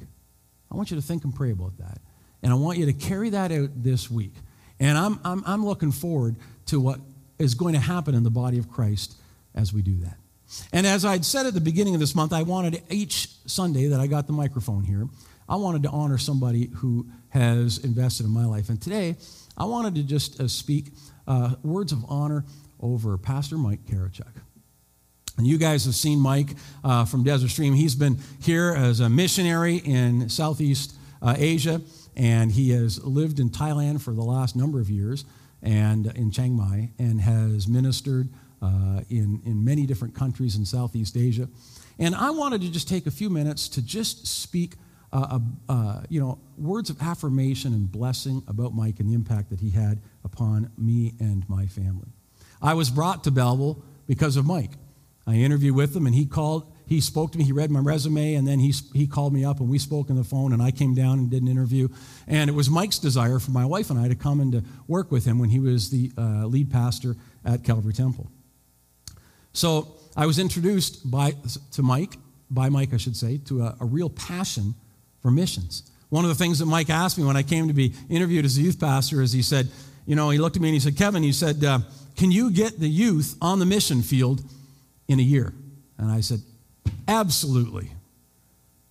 I 0.71 0.77
want 0.77 0.91
you 0.91 0.97
to 0.97 1.03
think 1.03 1.25
and 1.25 1.35
pray 1.35 1.51
about 1.51 1.77
that. 1.79 1.99
And 2.43 2.51
I 2.51 2.57
want 2.57 2.79
you 2.79 2.87
to 2.87 2.93
carry 2.93 3.31
that 3.31 3.53
out 3.53 3.71
this 3.77 4.11
week. 4.11 4.33
And 4.81 4.99
I'm, 4.99 5.21
I'm, 5.25 5.43
I'm 5.47 5.65
looking 5.65 5.93
forward 5.93 6.37
to 6.67 6.81
what 6.81 7.01
is 7.39 7.55
going 7.55 7.75
to 7.75 7.81
happen 7.81 8.15
in 8.15 8.23
the 8.23 8.31
body 8.31 8.59
of 8.59 8.71
Christ 8.71 9.17
as 9.55 9.73
we 9.73 9.83
do 9.83 9.97
that. 9.99 10.17
And 10.73 10.87
as 10.87 11.05
I'd 11.05 11.25
said 11.25 11.47
at 11.47 11.55
the 11.55 11.61
beginning 11.61 11.95
of 11.95 12.01
this 12.01 12.15
month, 12.15 12.33
I 12.33 12.43
wanted 12.43 12.83
each 12.91 13.29
Sunday 13.47 13.87
that 13.89 14.01
I 14.01 14.07
got 14.07 14.27
the 14.27 14.33
microphone 14.33 14.85
here, 14.85 15.09
I 15.49 15.57
wanted 15.57 15.83
to 15.85 15.91
honor 15.91 16.19
somebody 16.19 16.71
who 16.77 17.07
has 17.31 17.79
invested 17.79 18.27
in 18.27 18.33
my 18.33 18.45
life. 18.45 18.69
And 18.69 18.81
today, 18.81 19.17
I 19.57 19.65
wanted 19.65 19.95
to 19.97 20.03
just 20.03 20.41
uh, 20.41 20.49
speak 20.49 20.87
uh, 21.27 21.57
words 21.63 21.93
of 21.93 22.05
honor 22.09 22.45
over 22.81 23.19
Pastor 23.19 23.57
Mike 23.57 23.85
Karachuk. 23.87 24.33
And 25.39 25.47
you 25.47 25.59
guys 25.59 25.85
have 25.87 25.95
seen 25.95 26.21
Mike 26.21 26.51
uh, 26.85 27.05
from 27.05 27.25
Desert 27.25 27.49
Stream. 27.49 27.75
He's 27.75 27.95
been 27.95 28.19
here 28.43 28.75
as 28.77 29.01
a 29.01 29.09
missionary 29.09 29.77
in 29.77 30.29
Southeast 30.29 30.95
uh, 31.23 31.35
Asia, 31.37 31.81
and 32.17 32.53
he 32.53 32.71
has 32.71 33.03
lived 33.03 33.41
in 33.41 33.49
Thailand 33.49 34.03
for 34.03 34.13
the 34.13 34.23
last 34.23 34.55
number 34.57 34.79
of 34.81 34.91
years 34.91 35.25
and 35.63 36.07
in 36.17 36.31
Chiang 36.31 36.55
Mai 36.57 36.91
and 36.99 37.21
has 37.21 37.69
ministered 37.69 38.29
uh, 38.61 39.01
in, 39.11 39.41
in 39.45 39.65
many 39.65 39.87
different 39.87 40.15
countries 40.15 40.57
in 40.57 40.65
Southeast 40.65 41.17
Asia. 41.17 41.49
And 41.99 42.15
I 42.15 42.31
wanted 42.31 42.63
to 42.63 42.71
just 42.71 42.89
take 42.89 43.07
a 43.07 43.11
few 43.11 43.31
minutes 43.31 43.69
to 43.71 43.83
just 43.83 44.27
speak, 44.27 44.75
uh, 45.13 45.39
uh, 45.69 46.03
you 46.09 46.21
know, 46.21 46.39
words 46.57 46.91
of 46.91 47.01
affirmation 47.03 47.73
and 47.75 47.91
blessing 47.91 48.43
about 48.49 48.75
Mike 48.75 48.99
and 49.01 49.09
the 49.09 49.15
impact 49.15 49.51
that 49.51 49.61
he 49.61 49.71
had 49.71 50.01
upon 50.25 50.71
me 50.79 51.15
and 51.21 51.49
my 51.49 51.67
family. 51.67 52.09
I 52.61 52.75
was 52.75 52.91
brought 52.91 53.25
to 53.25 53.31
Belleville 53.31 53.83
because 54.07 54.37
of 54.37 54.47
Mike. 54.47 54.73
I 55.27 55.35
interviewed 55.35 55.77
with 55.77 55.95
him, 55.95 56.07
and 56.07 56.15
he 56.15 56.27
called 56.27 56.72
he 56.87 57.01
spoke 57.01 57.33
to 57.33 57.39
me. 57.39 57.45
He 57.45 57.53
read 57.53 57.71
my 57.71 57.81
resume, 57.81 58.35
and 58.35 58.47
then 58.47 58.59
he, 58.59 58.73
he 58.93 59.07
called 59.07 59.33
me 59.33 59.45
up, 59.45 59.61
and 59.61 59.69
we 59.69 59.79
spoke 59.79 60.11
on 60.11 60.17
the 60.17 60.25
phone, 60.25 60.53
and 60.53 60.63
I 60.63 60.71
came 60.71 60.95
down 60.95 61.19
and 61.19 61.31
did 61.31 61.43
an 61.43 61.49
interview. 61.49 61.89
And 62.27 62.51
it 62.51 62.53
was 62.53 62.69
Mike's 62.69 62.99
desire 62.99 63.39
for 63.39 63.51
my 63.51 63.65
wife 63.65 63.91
and 63.91 63.99
I 63.99 64.09
to 64.09 64.15
come 64.15 64.41
and 64.41 64.53
to 64.53 64.65
work 64.89 65.11
with 65.11 65.25
him 65.25 65.39
when 65.39 65.51
he 65.51 65.59
was 65.59 65.91
the 65.91 66.11
uh, 66.19 66.47
lead 66.47 66.71
pastor 66.71 67.17
at 67.45 67.65
Calvary 67.65 67.93
Temple. 67.93 68.31
So 69.53 69.95
I 70.17 70.27
was 70.27 70.39
introduced 70.39 71.11
by, 71.11 71.35
to 71.73 71.83
Mike, 71.83 72.17
by 72.51 72.69
Mike, 72.69 72.93
I 72.93 72.97
should 72.97 73.17
say, 73.17 73.39
to 73.47 73.63
a, 73.63 73.77
a 73.81 73.85
real 73.85 74.11
passion 74.11 74.75
for 75.21 75.31
missions. 75.31 75.91
One 76.09 76.25
of 76.25 76.29
the 76.29 76.35
things 76.35 76.59
that 76.59 76.67
Mike 76.67 76.91
asked 76.91 77.17
me 77.17 77.25
when 77.25 77.37
I 77.37 77.43
came 77.43 77.69
to 77.69 77.75
be 77.75 77.95
interviewed 78.11 78.45
as 78.45 78.59
a 78.59 78.61
youth 78.61 78.79
pastor 78.79 79.23
is 79.23 79.33
he 79.33 79.43
said, 79.43 79.69
you 80.05 80.17
know, 80.17 80.31
he 80.31 80.39
looked 80.39 80.57
at 80.57 80.63
me 80.63 80.69
and 80.69 80.75
he 80.75 80.81
said, 80.81 80.97
Kevin, 80.97 81.23
he 81.23 81.33
said, 81.33 81.65
uh, 81.65 81.79
can 82.17 82.31
you 82.31 82.51
get 82.51 82.79
the 82.79 82.89
youth 82.89 83.37
on 83.41 83.59
the 83.59 83.67
mission 83.67 84.03
field 84.03 84.43
in 85.09 85.19
a 85.19 85.23
year? 85.23 85.55
And 85.97 86.11
I 86.11 86.21
said, 86.21 86.41
Absolutely. 87.09 87.91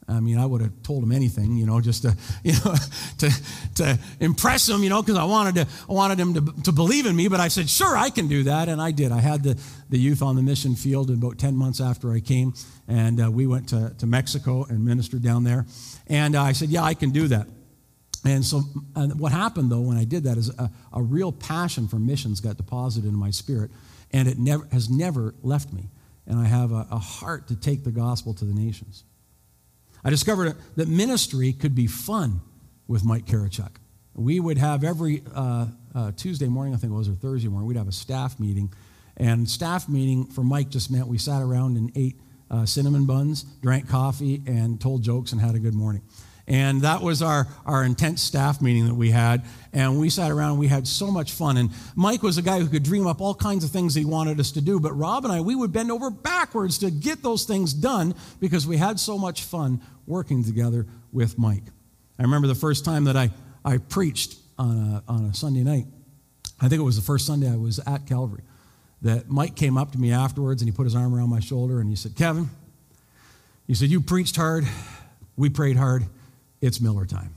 I 0.08 0.20
mean, 0.20 0.38
I 0.38 0.46
would 0.46 0.62
have 0.62 0.84
told 0.84 1.04
him 1.04 1.12
anything, 1.12 1.56
you 1.56 1.66
know, 1.66 1.80
just 1.80 2.02
to, 2.04 2.16
you 2.44 2.54
know, 2.66 2.76
to, 3.20 3.32
to 3.76 4.00
impress 4.20 4.68
him, 4.68 4.84
you 4.84 4.90
know, 4.90 5.02
because 5.02 5.18
I 5.18 5.24
wanted 5.24 5.56
to, 5.56 5.68
I 5.90 5.94
wanted 5.94 6.20
him 6.20 6.34
to, 6.34 6.64
to 6.64 6.72
believe 6.72 7.06
in 7.06 7.16
me. 7.16 7.28
But 7.28 7.40
I 7.40 7.48
said, 7.48 7.70
sure, 7.70 7.96
I 7.98 8.10
can 8.10 8.28
do 8.28 8.44
that, 8.44 8.68
and 8.68 8.82
I 8.82 8.92
did. 8.92 9.12
I 9.12 9.20
had 9.20 9.44
the, 9.44 9.60
the 9.90 9.98
youth 9.98 10.22
on 10.22 10.36
the 10.36 10.42
mission 10.42 10.76
field 10.76 11.10
about 11.10 11.38
ten 11.38 11.56
months 11.56 11.80
after 11.80 12.12
I 12.12 12.20
came, 12.20 12.54
and 12.88 13.24
uh, 13.24 13.32
we 13.32 13.48
went 13.48 13.70
to, 13.70 13.94
to 14.00 14.06
Mexico 14.06 14.66
and 14.66 14.84
ministered 14.84 15.22
down 15.22 15.44
there. 15.44 15.66
And 16.08 16.36
uh, 16.36 16.44
I 16.44 16.52
said, 16.52 16.70
yeah, 16.70 16.84
I 16.84 16.94
can 16.94 17.12
do 17.12 17.28
that. 17.30 17.48
And 18.24 18.46
so, 18.46 18.62
and 18.96 19.20
what 19.20 19.32
happened 19.32 19.72
though 19.72 19.82
when 19.82 19.98
I 19.98 20.04
did 20.04 20.26
that 20.26 20.38
is 20.38 20.50
a, 20.50 20.70
a 20.94 21.02
real 21.02 21.32
passion 21.32 21.88
for 21.88 21.98
missions 21.98 22.40
got 22.40 22.58
deposited 22.58 23.08
in 23.08 23.16
my 23.16 23.32
spirit, 23.32 23.72
and 24.12 24.28
it 24.28 24.38
never 24.38 24.68
has 24.72 24.90
never 24.90 25.34
left 25.42 25.74
me. 25.74 25.90
And 26.28 26.40
I 26.40 26.46
have 26.46 26.72
a, 26.72 26.88
a 26.92 26.98
heart 26.98 27.48
to 27.48 27.56
take 27.56 27.84
the 27.84 27.92
gospel 27.92 28.34
to 28.36 28.46
the 28.46 28.54
nations. 28.54 29.04
I 30.04 30.10
discovered 30.10 30.56
that 30.76 30.88
ministry 30.88 31.54
could 31.54 31.76
be 31.76 31.88
fun 31.88 32.42
with 32.88 33.06
Mike 33.06 33.26
Karachuk. 33.26 33.76
We 34.16 34.40
would 34.40 34.58
have 34.58 34.84
every 34.84 35.24
uh, 35.34 35.68
uh, 35.96 36.12
Tuesday 36.16 36.48
morning, 36.48 36.74
I 36.74 36.78
think 36.78 36.92
it 36.92 36.96
was, 36.96 37.08
or 37.08 37.14
Thursday 37.14 37.48
morning, 37.48 37.68
we'd 37.68 37.78
have 37.78 37.88
a 37.88 37.94
staff 37.94 38.40
meeting. 38.40 38.74
And 39.18 39.50
staff 39.50 39.88
meeting 39.88 40.26
for 40.26 40.44
Mike 40.44 40.70
just 40.70 40.92
meant 40.92 41.08
we 41.08 41.18
sat 41.18 41.42
around 41.42 41.78
and 41.78 41.92
ate 41.96 42.20
uh, 42.50 42.66
cinnamon 42.66 43.06
buns, 43.06 43.44
drank 43.44 43.88
coffee, 43.88 44.42
and 44.46 44.80
told 44.82 45.04
jokes 45.04 45.32
and 45.32 45.40
had 45.40 45.56
a 45.56 45.60
good 45.60 45.74
morning. 45.74 46.02
And 46.48 46.82
that 46.82 47.02
was 47.02 47.22
our, 47.22 47.48
our 47.66 47.84
intense 47.84 48.22
staff 48.22 48.62
meeting 48.62 48.88
that 48.88 48.96
we 48.96 49.12
had. 49.12 49.44
And 49.74 50.00
we 50.00 50.10
sat 50.10 50.32
around 50.32 50.52
and 50.52 50.60
we 50.60 50.68
had 50.68 50.88
so 50.88 51.12
much 51.12 51.32
fun. 51.32 51.58
And 51.58 51.70
Mike 51.96 52.24
was 52.24 52.38
a 52.38 52.42
guy 52.42 52.60
who 52.60 52.68
could 52.68 52.84
dream 52.84 53.08
up 53.08 53.22
all 53.22 53.36
kinds 53.36 53.64
of 53.64 53.72
things 53.72 53.94
he 53.94 54.06
wanted 54.06 54.40
us 54.40 54.52
to 54.54 54.62
do. 54.62 54.80
But 54.80 54.94
Rob 54.94 55.24
and 55.24 55.34
I, 55.34 55.42
we 55.42 55.56
would 55.56 55.72
bend 55.72 55.92
over 55.92 56.10
backwards 56.10 56.80
to 56.80 56.92
get 56.92 57.22
those 57.22 57.46
things 57.46 57.74
done 57.74 58.16
because 58.40 58.66
we 58.66 58.78
had 58.78 59.00
so 59.00 59.18
much 59.18 59.44
fun 59.44 59.82
working 60.08 60.44
together 60.44 60.88
with 61.12 61.38
Mike. 61.38 61.64
I 62.20 62.24
remember 62.24 62.48
the 62.48 62.56
first 62.56 62.86
time 62.86 63.06
that 63.06 63.16
I, 63.16 63.30
I 63.64 63.78
preached 63.78 64.36
on 64.58 65.04
a, 65.08 65.12
on 65.12 65.26
a 65.26 65.34
Sunday 65.34 65.64
night. 65.64 65.86
I 66.60 66.68
think 66.68 66.80
it 66.80 66.84
was 66.84 66.96
the 66.96 67.02
first 67.02 67.26
Sunday 67.26 67.50
I 67.50 67.56
was 67.56 67.80
at 67.80 68.06
Calvary. 68.08 68.44
That 69.04 69.30
Mike 69.30 69.56
came 69.56 69.78
up 69.78 69.94
to 69.94 69.98
me 69.98 70.12
afterwards 70.12 70.62
and 70.62 70.70
he 70.70 70.76
put 70.76 70.84
his 70.84 70.96
arm 70.96 71.16
around 71.16 71.30
my 71.30 71.40
shoulder 71.40 71.80
and 71.80 71.90
he 71.90 71.96
said, 71.96 72.16
Kevin, 72.16 72.50
he 73.66 73.74
said, 73.74 73.90
You 73.90 74.02
preached 74.02 74.36
hard, 74.36 74.66
we 75.36 75.50
prayed 75.50 75.78
hard 75.78 76.06
it's 76.62 76.80
Miller 76.80 77.06
time. 77.06 77.34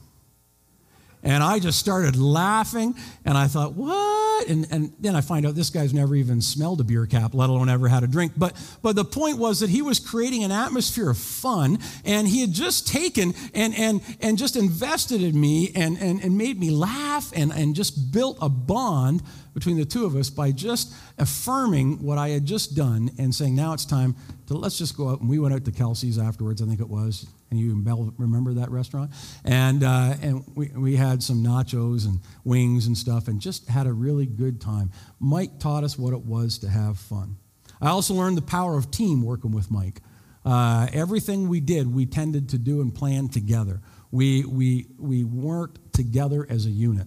And 1.25 1.43
I 1.43 1.59
just 1.59 1.79
started 1.79 2.17
laughing, 2.17 2.95
and 3.25 3.39
I 3.39 3.47
thought, 3.47 3.73
what? 3.73 4.47
And, 4.47 4.67
and 4.71 4.93
then 5.01 5.17
I 5.17 5.23
find 5.23 5.47
out 5.47 5.55
this 5.55 5.71
guy's 5.71 5.95
never 5.95 6.15
even 6.15 6.43
smelled 6.43 6.83
a 6.83 6.85
beer 6.85 7.07
cap, 7.07 7.33
let 7.33 7.49
alone 7.49 7.71
ever 7.71 7.89
had 7.89 8.05
a 8.05 8.07
drink. 8.07 8.33
But, 8.37 8.55
but 8.83 8.95
the 8.95 9.07
point 9.07 9.39
was 9.39 9.61
that 9.61 9.71
he 9.71 9.81
was 9.81 9.99
creating 9.99 10.45
an 10.45 10.53
atmosphere 10.53 11.09
of 11.09 11.17
fun, 11.17 11.79
and 12.05 12.29
he 12.29 12.43
had 12.43 12.53
just 12.53 12.87
taken 12.87 13.33
and, 13.55 13.75
and, 13.75 14.03
and 14.21 14.37
just 14.37 14.55
invested 14.55 15.23
in 15.23 15.41
me 15.41 15.73
and, 15.75 15.97
and, 15.97 16.23
and 16.23 16.37
made 16.37 16.61
me 16.61 16.71
laugh 16.71 17.33
and, 17.35 17.53
and 17.53 17.75
just 17.75 18.13
built 18.13 18.37
a 18.43 18.51
bond 18.51 19.23
between 19.55 19.79
the 19.79 19.85
two 19.87 20.05
of 20.05 20.17
us 20.17 20.29
by 20.29 20.53
just 20.53 20.93
affirming 21.17 22.03
what 22.03 22.19
I 22.19 22.31
had 22.31 22.45
just 22.45 22.77
done 22.77 23.11
and 23.19 23.35
saying, 23.35 23.55
now 23.55 23.73
it's 23.73 23.87
time 23.87 24.15
to 24.49 24.55
let's 24.55 24.77
just 24.77 24.95
go 24.95 25.09
out. 25.09 25.21
And 25.21 25.31
we 25.31 25.39
went 25.39 25.55
out 25.55 25.65
to 25.65 25.73
Kelsey's 25.73 26.19
afterwards, 26.19 26.61
I 26.61 26.67
think 26.67 26.81
it 26.81 26.89
was. 26.89 27.27
And 27.55 27.63
you 27.63 28.13
remember 28.19 28.55
that 28.55 28.71
restaurant? 28.71 29.13
And, 29.45 29.85
uh, 29.85 30.15
and 30.21 30.45
we, 30.57 30.69
we 30.69 30.97
had 30.97 31.23
some 31.23 31.43
nachos 31.43 32.05
and 32.05 32.19
wings 32.43 32.87
and 32.89 32.99
stuff 32.99 33.29
and 33.29 33.41
just 33.41 33.69
had 33.69 33.87
a 33.87 33.93
really 33.93 34.27
good 34.27 34.61
time. 34.61 34.91
Mike 35.21 35.61
taught 35.61 35.85
us 35.85 35.97
what 35.97 36.13
it 36.13 36.25
was 36.25 36.59
to 36.59 36.69
have 36.69 36.99
fun. 36.99 37.37
I 37.81 37.91
also 37.91 38.15
learned 38.15 38.37
the 38.37 38.43
power 38.43 38.77
of 38.77 38.91
team 38.91 39.23
working 39.23 39.53
with 39.53 39.71
Mike. 39.71 40.01
Uh, 40.45 40.89
everything 40.93 41.49
we 41.49 41.61
did, 41.61 41.95
we 41.95 42.07
tended 42.07 42.49
to 42.51 42.59
do 42.59 42.81
and 42.81 42.93
plan 42.93 43.29
together. 43.29 43.81
We, 44.11 44.45
we, 44.45 44.89
we 44.99 45.23
worked 45.23 45.93
together 45.93 46.47
as 46.51 46.67
a 46.67 46.71
unit. 46.71 47.07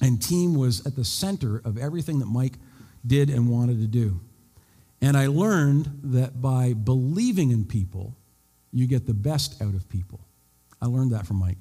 And 0.00 0.22
team 0.22 0.54
was 0.54 0.86
at 0.86 0.96
the 0.96 1.04
center 1.04 1.60
of 1.64 1.76
everything 1.76 2.18
that 2.20 2.26
Mike 2.26 2.54
did 3.06 3.28
and 3.28 3.48
wanted 3.50 3.80
to 3.80 3.86
do. 3.86 4.20
And 5.02 5.16
I 5.16 5.26
learned 5.26 6.00
that 6.04 6.40
by 6.40 6.72
believing 6.72 7.50
in 7.50 7.66
people, 7.66 8.16
you 8.76 8.86
get 8.86 9.06
the 9.06 9.14
best 9.14 9.62
out 9.62 9.74
of 9.74 9.88
people. 9.88 10.20
I 10.82 10.86
learned 10.86 11.12
that 11.12 11.26
from 11.26 11.38
Mike. 11.38 11.56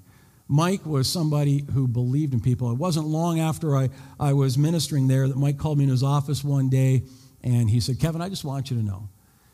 Mike 0.47 0.85
was 0.85 1.07
somebody 1.07 1.63
who 1.73 1.87
believed 1.87 2.33
in 2.33 2.41
people. 2.41 2.69
It 2.71 2.77
wasn't 2.77 3.07
long 3.07 3.39
after 3.39 3.75
I, 3.75 3.89
I 4.19 4.33
was 4.33 4.57
ministering 4.57 5.07
there 5.07 5.27
that 5.27 5.37
Mike 5.37 5.57
called 5.57 5.77
me 5.77 5.85
in 5.85 5.89
his 5.89 6.03
office 6.03 6.43
one 6.43 6.69
day 6.69 7.03
and 7.41 7.69
he 7.69 7.79
said, 7.79 7.99
Kevin, 7.99 8.21
I 8.21 8.27
just 8.27 8.43
want 8.43 8.69
you 8.69 8.77
to 8.77 8.83
know. 8.83 9.07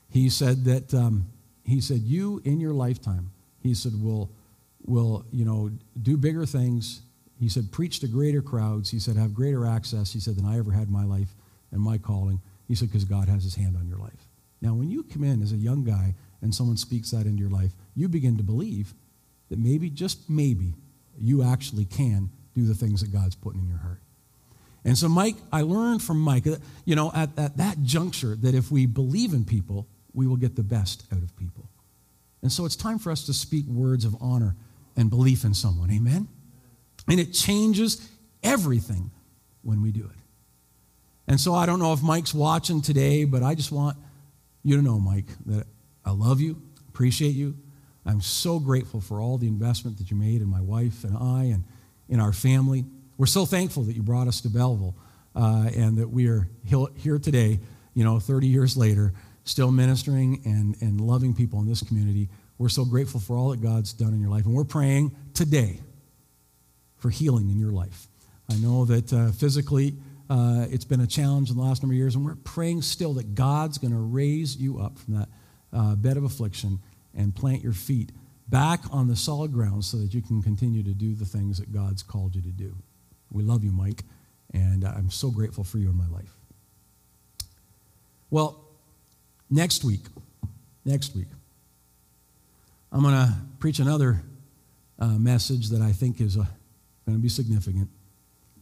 He 0.10 0.30
said 0.30 0.66
that, 0.66 0.94
um, 0.94 1.28
he 1.64 1.82
said, 1.82 2.00
you 2.00 2.42
in 2.44 2.60
your 2.60 2.74
lifetime, 2.74 3.32
he 3.60 3.76
said, 3.76 3.94
will, 4.02 4.32
will, 4.84 5.26
you 5.32 5.46
know, 5.46 5.70
do 6.02 6.18
bigger 6.18 6.46
things. 6.46 7.04
He 7.40 7.48
said, 7.48 7.72
preach 7.72 8.00
to 8.00 8.08
greater 8.08 8.42
crowds. 8.42 8.90
He 8.90 9.00
said, 9.00 9.18
have 9.18 9.36
greater 9.36 9.68
access, 9.68 10.12
he 10.12 10.20
said, 10.20 10.36
than 10.36 10.46
I 10.46 10.58
ever 10.58 10.72
had 10.72 10.88
in 10.88 10.94
my 10.94 11.06
life 11.06 11.36
and 11.72 11.80
my 11.80 12.00
calling. 12.00 12.42
He 12.68 12.74
said, 12.76 12.90
because 12.90 13.06
God 13.06 13.30
has 13.30 13.44
his 13.44 13.56
hand 13.56 13.78
on 13.78 13.88
your 13.88 14.00
life. 14.00 14.28
Now, 14.62 14.74
when 14.74 14.90
you 14.90 15.04
come 15.04 15.24
in 15.24 15.42
as 15.42 15.52
a 15.52 15.58
young 15.58 15.84
guy 15.84 16.16
and 16.42 16.54
someone 16.54 16.78
speaks 16.78 17.12
that 17.12 17.26
into 17.26 17.42
your 17.42 17.50
life, 17.50 17.72
you 17.96 18.08
begin 18.08 18.38
to 18.38 18.44
believe 18.44 18.94
that 19.50 19.60
maybe, 19.60 19.90
just 19.90 20.30
maybe, 20.30 20.74
you 21.20 21.44
actually 21.44 21.86
can 21.86 22.30
do 22.56 22.66
the 22.66 22.74
things 22.74 23.02
that 23.02 23.12
God's 23.12 23.36
putting 23.36 23.62
in 23.62 23.68
your 23.68 23.78
heart. 23.78 24.02
And 24.84 24.98
so, 24.98 25.08
Mike, 25.08 25.36
I 25.52 25.62
learned 25.62 26.02
from 26.02 26.20
Mike, 26.20 26.48
uh, 26.48 26.56
you 26.86 26.96
know, 26.96 27.12
at, 27.14 27.30
at 27.38 27.58
that 27.58 27.84
juncture, 27.84 28.36
that 28.38 28.56
if 28.56 28.72
we 28.72 28.88
believe 28.88 29.34
in 29.34 29.46
people, 29.46 29.88
we 30.14 30.26
will 30.26 30.38
get 30.38 30.56
the 30.56 30.64
best 30.64 31.06
out 31.14 31.22
of 31.22 31.36
people. 31.38 31.70
And 32.42 32.52
so 32.52 32.66
it's 32.66 32.76
time 32.76 32.98
for 32.98 33.12
us 33.12 33.26
to 33.28 33.34
speak 33.34 33.68
words 33.68 34.06
of 34.06 34.16
honor 34.20 34.56
and 34.98 35.10
belief 35.10 35.44
in 35.44 35.54
someone. 35.54 35.92
Amen? 35.92 36.28
And 37.08 37.20
it 37.20 37.34
changes 37.34 38.10
everything 38.42 39.12
when 39.62 39.82
we 39.82 39.92
do 39.92 40.02
it. 40.02 40.22
And 41.28 41.40
so 41.40 41.54
I 41.54 41.66
don't 41.66 41.80
know 41.80 41.94
if 41.94 42.02
Mike's 42.02 42.34
watching 42.34 42.82
today, 42.82 43.26
but 43.26 43.44
I 43.44 43.54
just 43.54 43.72
want 43.72 43.98
you 44.64 44.76
to 44.76 44.82
know, 44.82 45.00
Mike, 45.00 45.28
that 45.46 45.68
I 46.06 46.12
love 46.12 46.42
you, 46.42 46.62
appreciate 46.90 47.36
you. 47.36 47.56
I'm 48.06 48.22
so 48.22 48.60
grateful 48.60 49.02
for 49.02 49.22
all 49.22 49.38
the 49.38 49.48
investment 49.48 49.98
that 50.00 50.10
you 50.10 50.18
made 50.18 50.42
in 50.42 50.48
my 50.48 50.62
wife 50.62 51.04
and 51.04 51.16
I 51.18 51.44
and 51.46 51.64
in 52.10 52.20
our 52.20 52.34
family. 52.34 52.86
We're 53.18 53.28
so 53.28 53.46
thankful 53.46 53.84
that 53.84 53.94
you 53.94 54.02
brought 54.02 54.28
us 54.28 54.42
to 54.42 54.50
Belleville 54.50 54.96
uh, 55.36 55.70
and 55.76 55.98
that 55.98 56.10
we 56.10 56.28
are 56.28 56.48
here 56.96 57.20
today, 57.20 57.60
you 57.94 58.04
know, 58.04 58.20
30 58.20 58.48
years 58.48 58.76
later, 58.76 59.14
still 59.44 59.72
ministering 59.72 60.42
and, 60.46 60.76
and 60.82 61.00
loving 61.00 61.34
people 61.34 61.60
in 61.60 61.68
this 61.68 61.84
community. 61.84 62.30
We're 62.58 62.70
so 62.70 62.86
grateful 62.86 63.20
for 63.20 63.38
all 63.38 63.50
that 63.50 63.62
God's 63.62 63.94
done 63.94 64.14
in 64.14 64.20
your 64.20 64.30
life. 64.30 64.46
And 64.46 64.54
we're 64.54 64.64
praying 64.64 65.16
today 65.34 65.80
for 66.98 67.10
healing 67.10 67.50
in 67.50 67.60
your 67.60 67.72
life. 67.72 68.08
I 68.50 68.56
know 68.58 68.86
that 68.86 69.14
uh, 69.14 69.32
physically 69.32 69.96
uh, 70.30 70.66
it's 70.70 70.86
been 70.86 71.02
a 71.02 71.08
challenge 71.08 71.50
in 71.50 71.58
the 71.58 71.64
last 71.64 71.84
number 71.84 71.94
of 71.94 71.98
years, 71.98 72.16
and 72.16 72.26
we're 72.26 72.36
praying 72.36 72.82
still 72.82 73.14
that 73.16 73.36
God's 73.36 73.78
going 73.78 73.92
to 73.92 74.00
raise 74.00 74.56
you 74.58 74.80
up 74.80 74.98
from 74.98 75.16
that 75.16 75.30
uh, 75.74 75.96
bed 75.96 76.18
of 76.18 76.24
affliction 76.24 76.80
and 77.16 77.36
plant 77.36 77.64
your 77.64 77.74
feet 77.74 78.12
back 78.48 78.82
on 78.92 79.08
the 79.08 79.16
solid 79.16 79.54
ground 79.54 79.86
so 79.86 79.98
that 79.98 80.14
you 80.14 80.22
can 80.22 80.42
continue 80.42 80.84
to 80.84 80.94
do 80.94 81.14
the 81.14 81.26
things 81.26 81.58
that 81.60 81.72
God's 81.74 82.04
called 82.04 82.36
you 82.36 82.42
to 82.42 82.50
do. 82.50 82.76
We 83.32 83.44
love 83.44 83.64
you, 83.64 83.72
Mike, 83.72 84.04
and 84.54 84.84
I'm 84.84 85.10
so 85.10 85.32
grateful 85.32 85.64
for 85.64 85.78
you 85.78 85.90
in 85.90 85.96
my 85.96 86.08
life. 86.08 86.36
Well, 88.30 88.62
next 89.50 89.84
week, 89.84 90.02
next 90.84 91.16
week, 91.16 91.28
I'm 92.92 93.02
going 93.02 93.14
to 93.14 93.34
preach 93.60 93.80
another 93.80 94.22
uh, 95.00 95.08
message 95.18 95.70
that 95.70 95.82
I 95.82 95.94
think 95.94 96.20
is 96.20 96.36
going 96.36 96.48
to 97.08 97.18
be 97.18 97.30
significant 97.30 97.90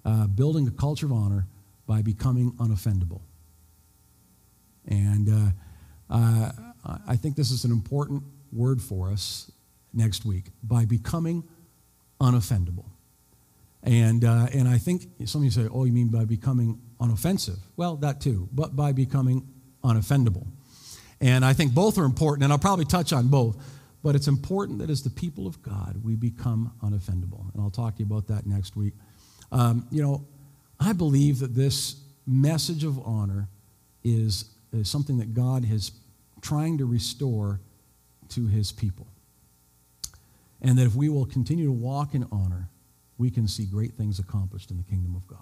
uh, 0.06 0.28
building 0.28 0.68
a 0.68 0.72
culture 0.72 1.06
of 1.08 1.12
honor 1.12 1.46
by 1.88 2.02
becoming 2.02 2.52
unoffendable. 2.54 3.22
And 4.88 5.54
uh, 6.10 6.52
I 6.86 7.16
think 7.16 7.36
this 7.36 7.52
is 7.52 7.66
an 7.66 7.72
important 7.72 8.24
word 8.52 8.82
for 8.82 9.12
us 9.12 9.52
next 9.94 10.26
week 10.26 10.46
by 10.64 10.86
becoming 10.86 11.44
unoffendable. 12.22 12.86
And, 13.84 14.26
uh, 14.26 14.48
and 14.54 14.68
I 14.68 14.78
think 14.78 15.08
some 15.26 15.42
of 15.42 15.46
you 15.46 15.52
say, 15.52 15.68
oh, 15.72 15.86
you 15.86 15.94
mean 15.94 16.10
by 16.10 16.26
becoming 16.26 16.82
unoffensive? 17.00 17.60
Well, 17.78 17.96
that 17.98 18.20
too, 18.20 18.50
but 18.52 18.76
by 18.76 18.92
becoming 18.92 19.48
unoffendable. 19.84 20.48
And 21.22 21.44
I 21.44 21.54
think 21.54 21.74
both 21.74 21.98
are 21.98 22.06
important, 22.06 22.44
and 22.44 22.54
I'll 22.54 22.60
probably 22.60 22.86
touch 22.86 23.14
on 23.14 23.28
both. 23.28 23.58
But 24.02 24.16
it's 24.16 24.28
important 24.28 24.80
that 24.80 24.90
as 24.90 25.04
the 25.04 25.10
people 25.10 25.48
of 25.48 25.62
God, 25.62 26.02
we 26.04 26.16
become 26.16 26.72
unoffendable. 26.82 27.54
And 27.54 27.62
I'll 27.62 27.70
talk 27.70 27.96
to 27.98 28.00
you 28.00 28.06
about 28.06 28.28
that 28.28 28.46
next 28.46 28.78
week. 28.78 28.94
Um, 29.52 29.88
you 29.92 30.02
know, 30.02 30.26
I 30.80 30.94
believe 30.94 31.40
that 31.40 31.56
this 31.56 32.02
message 32.26 32.86
of 32.86 33.00
honor 33.06 33.50
is, 34.04 34.46
is 34.72 34.90
something 34.90 35.18
that 35.18 35.34
God 35.34 35.66
has 35.66 35.92
trying 36.42 36.78
to 36.78 36.86
restore 36.86 37.60
to 38.30 38.48
his 38.48 38.72
people. 38.72 39.08
And 40.62 40.78
that 40.78 40.86
if 40.86 40.96
we 40.96 41.10
will 41.10 41.26
continue 41.26 41.66
to 41.66 41.72
walk 41.72 42.14
in 42.14 42.26
honor, 42.32 42.70
we 43.18 43.30
can 43.30 43.48
see 43.48 43.66
great 43.66 43.94
things 43.94 44.20
accomplished 44.20 44.72
in 44.72 44.78
the 44.78 44.84
kingdom 44.84 45.16
of 45.16 45.26
God. 45.28 45.40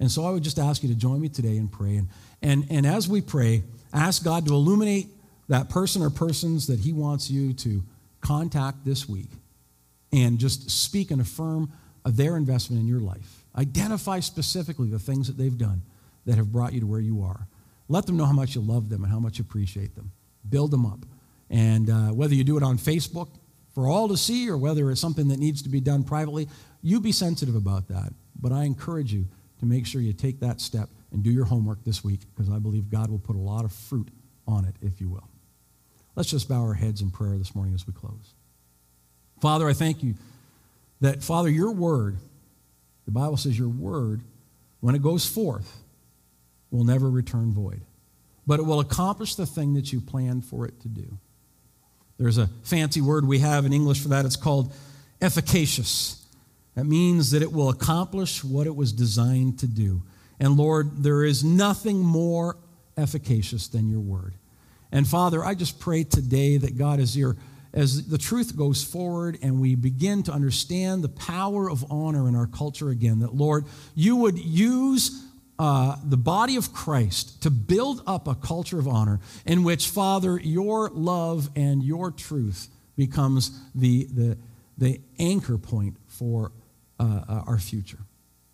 And 0.00 0.10
so 0.10 0.24
I 0.24 0.30
would 0.30 0.44
just 0.44 0.58
ask 0.58 0.82
you 0.82 0.88
to 0.88 0.94
join 0.94 1.20
me 1.20 1.28
today 1.28 1.56
and 1.56 1.70
pray. 1.70 1.96
And, 1.96 2.08
and, 2.40 2.66
and 2.70 2.86
as 2.86 3.08
we 3.08 3.20
pray, 3.20 3.64
ask 3.92 4.24
God 4.24 4.46
to 4.46 4.52
illuminate 4.54 5.08
that 5.48 5.68
person 5.68 6.02
or 6.02 6.10
persons 6.10 6.66
that 6.68 6.80
he 6.80 6.92
wants 6.92 7.30
you 7.30 7.52
to, 7.54 7.82
contact 8.20 8.84
this 8.84 9.08
week 9.08 9.30
and 10.12 10.38
just 10.38 10.70
speak 10.70 11.10
and 11.10 11.20
affirm 11.20 11.72
their 12.04 12.36
investment 12.36 12.80
in 12.80 12.88
your 12.88 13.00
life. 13.00 13.44
Identify 13.56 14.20
specifically 14.20 14.88
the 14.88 14.98
things 14.98 15.26
that 15.26 15.36
they've 15.36 15.56
done 15.56 15.82
that 16.26 16.36
have 16.36 16.52
brought 16.52 16.72
you 16.72 16.80
to 16.80 16.86
where 16.86 17.00
you 17.00 17.22
are. 17.22 17.46
Let 17.88 18.06
them 18.06 18.16
know 18.16 18.26
how 18.26 18.32
much 18.32 18.54
you 18.54 18.60
love 18.60 18.88
them 18.88 19.02
and 19.02 19.12
how 19.12 19.18
much 19.18 19.38
you 19.38 19.44
appreciate 19.48 19.94
them. 19.94 20.12
Build 20.48 20.70
them 20.70 20.86
up. 20.86 21.00
And 21.50 21.88
uh, 21.88 22.08
whether 22.08 22.34
you 22.34 22.44
do 22.44 22.56
it 22.56 22.62
on 22.62 22.78
Facebook 22.78 23.28
for 23.74 23.88
all 23.88 24.08
to 24.08 24.16
see 24.16 24.48
or 24.48 24.58
whether 24.58 24.90
it's 24.90 25.00
something 25.00 25.28
that 25.28 25.38
needs 25.38 25.62
to 25.62 25.68
be 25.68 25.80
done 25.80 26.04
privately, 26.04 26.48
you 26.82 27.00
be 27.00 27.12
sensitive 27.12 27.54
about 27.54 27.88
that. 27.88 28.12
But 28.38 28.52
I 28.52 28.64
encourage 28.64 29.12
you 29.12 29.26
to 29.60 29.66
make 29.66 29.86
sure 29.86 30.00
you 30.00 30.12
take 30.12 30.40
that 30.40 30.60
step 30.60 30.88
and 31.12 31.22
do 31.22 31.30
your 31.30 31.46
homework 31.46 31.82
this 31.84 32.04
week 32.04 32.20
because 32.34 32.52
I 32.52 32.58
believe 32.58 32.90
God 32.90 33.10
will 33.10 33.18
put 33.18 33.36
a 33.36 33.40
lot 33.40 33.64
of 33.64 33.72
fruit 33.72 34.08
on 34.46 34.64
it, 34.64 34.76
if 34.82 35.00
you 35.00 35.08
will. 35.08 35.28
Let's 36.14 36.30
just 36.30 36.48
bow 36.48 36.60
our 36.62 36.74
heads 36.74 37.00
in 37.00 37.10
prayer 37.10 37.38
this 37.38 37.54
morning 37.54 37.74
as 37.74 37.86
we 37.86 37.92
close. 37.92 38.34
Father, 39.40 39.68
I 39.68 39.72
thank 39.72 40.02
you 40.02 40.14
that, 41.00 41.22
Father, 41.22 41.48
your 41.48 41.72
word, 41.72 42.16
the 43.04 43.12
Bible 43.12 43.36
says 43.36 43.58
your 43.58 43.68
word, 43.68 44.22
when 44.80 44.94
it 44.94 45.02
goes 45.02 45.26
forth, 45.26 45.80
will 46.70 46.84
never 46.84 47.08
return 47.10 47.52
void, 47.52 47.82
but 48.46 48.60
it 48.60 48.64
will 48.64 48.80
accomplish 48.80 49.34
the 49.34 49.46
thing 49.46 49.74
that 49.74 49.92
you 49.92 50.00
planned 50.00 50.44
for 50.44 50.66
it 50.66 50.80
to 50.80 50.88
do. 50.88 51.18
There's 52.18 52.38
a 52.38 52.48
fancy 52.64 53.00
word 53.00 53.26
we 53.26 53.38
have 53.38 53.64
in 53.64 53.72
English 53.72 54.00
for 54.00 54.08
that. 54.08 54.24
It's 54.24 54.36
called 54.36 54.72
efficacious. 55.20 56.24
That 56.74 56.84
means 56.84 57.30
that 57.30 57.42
it 57.42 57.52
will 57.52 57.70
accomplish 57.70 58.44
what 58.44 58.66
it 58.66 58.74
was 58.74 58.92
designed 58.92 59.58
to 59.60 59.66
do. 59.66 60.02
And 60.40 60.56
Lord, 60.56 61.02
there 61.02 61.24
is 61.24 61.42
nothing 61.42 61.98
more 61.98 62.56
efficacious 62.96 63.68
than 63.68 63.88
your 63.88 64.00
word. 64.00 64.34
And 64.90 65.06
Father, 65.06 65.44
I 65.44 65.54
just 65.54 65.78
pray 65.78 66.04
today 66.04 66.56
that 66.56 66.76
God 66.76 67.00
is 67.00 67.14
here 67.14 67.36
as 67.72 68.08
the 68.08 68.18
truth 68.18 68.56
goes 68.56 68.82
forward 68.82 69.38
and 69.42 69.60
we 69.60 69.74
begin 69.74 70.22
to 70.24 70.32
understand 70.32 71.04
the 71.04 71.08
power 71.08 71.70
of 71.70 71.84
honor 71.90 72.26
in 72.28 72.34
our 72.34 72.46
culture 72.46 72.88
again, 72.88 73.20
that 73.20 73.34
Lord, 73.34 73.66
you 73.94 74.16
would 74.16 74.38
use 74.38 75.24
uh, 75.58 75.96
the 76.04 76.16
body 76.16 76.56
of 76.56 76.72
Christ 76.72 77.42
to 77.42 77.50
build 77.50 78.02
up 78.06 78.28
a 78.28 78.34
culture 78.34 78.78
of 78.78 78.86
honor 78.86 79.20
in 79.44 79.64
which, 79.64 79.88
Father, 79.88 80.38
your 80.38 80.88
love 80.90 81.50
and 81.56 81.82
your 81.82 82.10
truth 82.10 82.68
becomes 82.96 83.50
the, 83.74 84.04
the, 84.04 84.38
the 84.76 85.00
anchor 85.18 85.58
point 85.58 85.96
for 86.06 86.52
uh, 87.00 87.22
uh 87.28 87.42
our 87.46 87.58
future. 87.58 87.98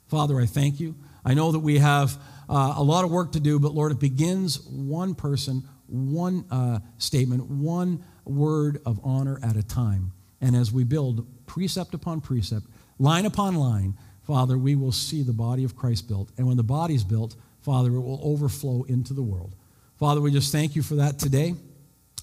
Father, 0.08 0.40
I 0.40 0.46
thank 0.46 0.80
you. 0.80 0.94
I 1.24 1.34
know 1.34 1.52
that 1.52 1.60
we 1.60 1.78
have 1.78 2.16
uh, 2.48 2.74
a 2.76 2.82
lot 2.82 3.04
of 3.04 3.10
work 3.10 3.32
to 3.32 3.40
do, 3.40 3.58
but 3.58 3.72
Lord, 3.72 3.92
it 3.92 4.00
begins 4.00 4.64
one 4.66 5.14
person, 5.14 5.64
one 5.86 6.44
uh, 6.50 6.80
statement, 6.98 7.46
one 7.46 8.04
word 8.24 8.80
of 8.84 9.00
honor 9.02 9.38
at 9.42 9.56
a 9.56 9.62
time. 9.62 10.12
And 10.40 10.54
as 10.54 10.70
we 10.70 10.84
build 10.84 11.26
precept 11.46 11.94
upon 11.94 12.20
precept, 12.20 12.66
line 12.98 13.24
upon 13.24 13.54
line, 13.54 13.96
Father, 14.26 14.56
we 14.56 14.74
will 14.74 14.92
see 14.92 15.22
the 15.22 15.32
body 15.32 15.64
of 15.64 15.76
Christ 15.76 16.08
built. 16.08 16.30
And 16.38 16.46
when 16.46 16.56
the 16.56 16.62
body 16.62 16.94
is 16.94 17.04
built, 17.04 17.36
Father, 17.60 17.88
it 17.88 18.00
will 18.00 18.20
overflow 18.22 18.84
into 18.84 19.14
the 19.14 19.22
world. 19.22 19.54
Father, 19.98 20.20
we 20.20 20.30
just 20.30 20.52
thank 20.52 20.74
you 20.74 20.82
for 20.82 20.96
that 20.96 21.18
today. 21.18 21.54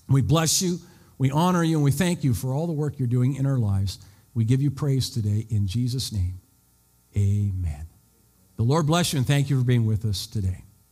We 0.10 0.22
bless 0.22 0.62
you, 0.62 0.80
we 1.18 1.32
honor 1.32 1.64
you, 1.64 1.78
and 1.78 1.84
we 1.84 1.92
thank 1.92 2.24
you 2.24 2.34
for 2.34 2.54
all 2.54 2.68
the 2.68 2.74
work 2.74 3.00
you're 3.00 3.08
doing 3.08 3.36
in 3.36 3.46
our 3.46 3.58
lives. 3.58 4.00
We 4.34 4.46
give 4.46 4.62
you 4.62 4.72
praise 4.72 5.10
today 5.10 5.46
in 5.50 5.68
Jesus' 5.68 6.12
name. 6.12 6.42
Amen. 7.16 7.88
The 8.58 8.64
Lord 8.64 8.88
bless 8.88 9.14
you 9.14 9.18
and 9.18 9.28
thank 9.28 9.50
you 9.50 9.60
for 9.60 9.66
being 9.66 9.86
with 9.86 10.06
us 10.06 10.28
today. 10.28 10.64